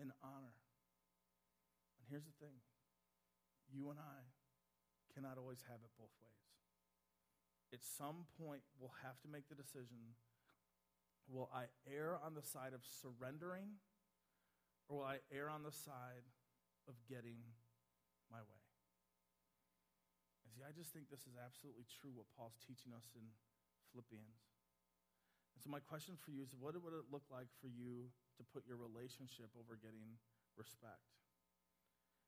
[0.00, 0.56] and honor.
[2.00, 2.64] And here's the thing
[3.68, 4.24] you and I
[5.12, 6.41] cannot always have it both ways.
[7.72, 10.14] At some point, we'll have to make the decision
[11.30, 13.80] will I err on the side of surrendering,
[14.88, 16.26] or will I err on the side
[16.84, 17.40] of getting
[18.28, 18.64] my way.
[20.44, 23.22] And see, I just think this is absolutely true what Paul's teaching us in
[23.92, 24.40] Philippians.
[25.54, 28.42] And so, my question for you is what would it look like for you to
[28.42, 30.16] put your relationship over getting
[30.56, 31.12] respect?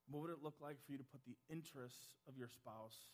[0.06, 3.08] What would it look like for you to put the interests of your spouse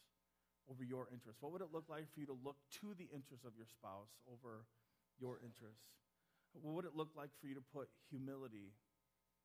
[0.71, 1.43] over your interests?
[1.43, 4.15] What would it look like for you to look to the interests of your spouse
[4.31, 4.65] over
[5.19, 5.91] your interests?
[6.55, 8.73] What would it look like for you to put humility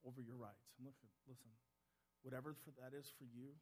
[0.05, 0.69] over your rights?
[0.77, 1.49] And look, listen,
[2.25, 3.53] Whatever for that is for you,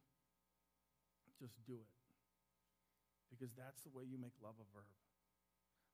[1.36, 1.92] just do it.
[3.28, 4.88] Because that's the way you make love a verb.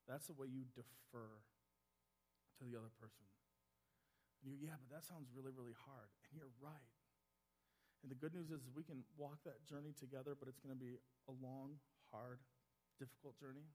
[0.07, 1.43] That's the way you defer
[2.55, 3.27] to the other person.
[4.47, 6.15] And you yeah, but that sounds really, really hard.
[6.31, 6.95] And you're right.
[8.01, 10.81] And the good news is we can walk that journey together, but it's going to
[10.81, 10.97] be
[11.29, 11.77] a long,
[12.09, 12.41] hard,
[12.97, 13.69] difficult journey.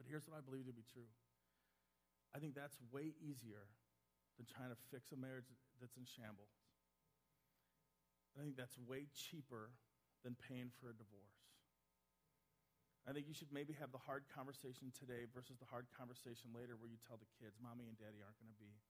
[0.00, 1.08] But here's what I believe to be true
[2.34, 3.70] I think that's way easier
[4.34, 5.46] than trying to fix a marriage
[5.78, 6.50] that's in shambles.
[8.34, 9.70] I think that's way cheaper
[10.26, 11.38] than paying for a divorce.
[13.06, 16.74] I think you should maybe have the hard conversation today versus the hard conversation later
[16.74, 18.80] where you tell the kids, Mommy and Daddy aren't going to be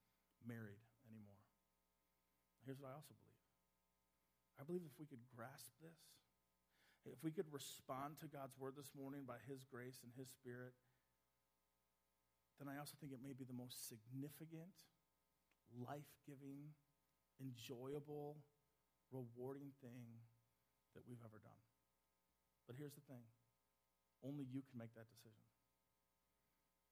[0.47, 1.43] married anymore.
[2.65, 3.34] Here's what I also believe
[4.59, 5.99] I believe if we could grasp this,
[7.05, 10.73] if we could respond to God's word this morning by His grace and His Spirit,
[12.57, 14.73] then I also think it may be the most significant,
[15.75, 16.73] life giving,
[17.43, 18.41] enjoyable,
[19.11, 20.23] rewarding thing
[20.97, 21.63] that we've ever done.
[22.65, 23.27] But here's the thing
[24.25, 25.45] only you can make that decision.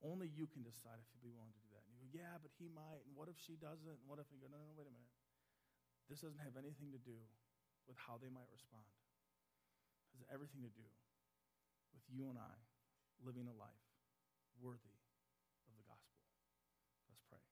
[0.03, 1.87] Only you can decide if you'll be willing to do that.
[1.87, 3.07] And you go, yeah, but he might.
[3.07, 3.97] And what if she doesn't?
[4.03, 5.15] And what if you go, no, no, no, wait a minute.
[6.11, 7.15] This doesn't have anything to do
[7.87, 8.87] with how they might respond.
[10.13, 10.87] It has everything to do
[11.93, 12.55] with you and I
[13.23, 13.87] living a life
[14.61, 14.97] worthy
[15.67, 16.19] of the gospel.
[17.09, 17.43] Let's pray.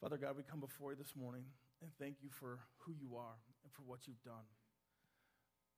[0.00, 1.44] Father God, we come before you this morning
[1.82, 4.46] and thank you for who you are and for what you've done.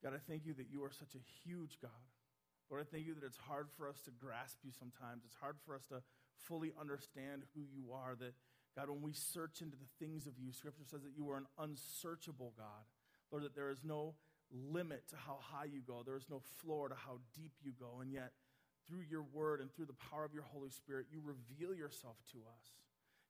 [0.05, 2.05] God, I thank you that you are such a huge God.
[2.71, 5.25] Lord, I thank you that it's hard for us to grasp you sometimes.
[5.25, 6.01] It's hard for us to
[6.37, 8.17] fully understand who you are.
[8.17, 8.33] That,
[8.77, 11.49] God, when we search into the things of you, Scripture says that you are an
[11.59, 12.85] unsearchable God.
[13.31, 14.15] Lord, that there is no
[14.51, 18.01] limit to how high you go, there is no floor to how deep you go.
[18.01, 18.33] And yet,
[18.87, 22.39] through your word and through the power of your Holy Spirit, you reveal yourself to
[22.39, 22.67] us.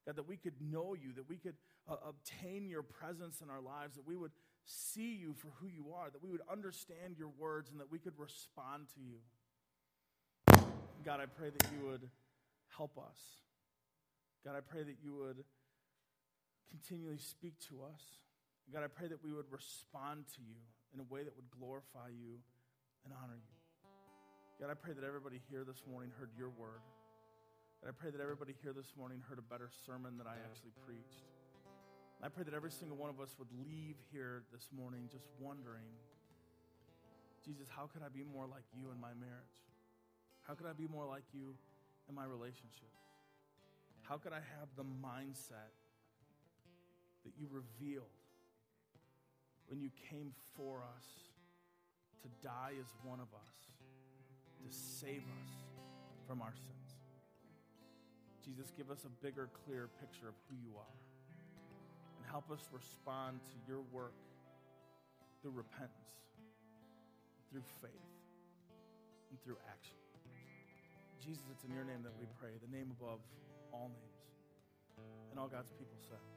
[0.07, 1.55] God, that we could know you, that we could
[1.89, 4.33] uh, obtain your presence in our lives, that we would
[4.67, 7.99] see you for who you are, that we would understand your words, and that we
[7.99, 9.19] could respond to you.
[11.05, 12.09] God, I pray that you would
[12.77, 13.19] help us.
[14.45, 15.45] God, I pray that you would
[16.71, 18.03] continually speak to us.
[18.73, 20.57] God, I pray that we would respond to you
[20.95, 22.41] in a way that would glorify you
[23.05, 23.57] and honor you.
[24.61, 26.81] God, I pray that everybody here this morning heard your word.
[27.83, 30.73] And I pray that everybody here this morning heard a better sermon than I actually
[30.89, 31.29] preached.
[32.25, 35.85] I pray that every single one of us would leave here this morning just wondering,
[37.45, 39.61] Jesus, how could I be more like you in my marriage?
[40.49, 41.53] How could I be more like you
[42.09, 43.05] in my relationships?
[44.09, 45.77] How could I have the mindset
[47.29, 48.24] that you revealed
[49.69, 51.07] when you came for us
[52.23, 53.51] to die as one of us,
[54.63, 55.51] to save us
[56.27, 56.97] from our sins?
[58.45, 60.97] Jesus, give us a bigger, clearer picture of who you are.
[62.17, 64.15] And help us respond to your work
[65.43, 66.15] through repentance,
[67.51, 67.91] through faith.
[69.35, 69.99] and through action.
[71.19, 73.19] Jesus, it's in your name that we pray, the name above
[73.73, 74.23] all names.
[75.31, 76.34] And all God's people said.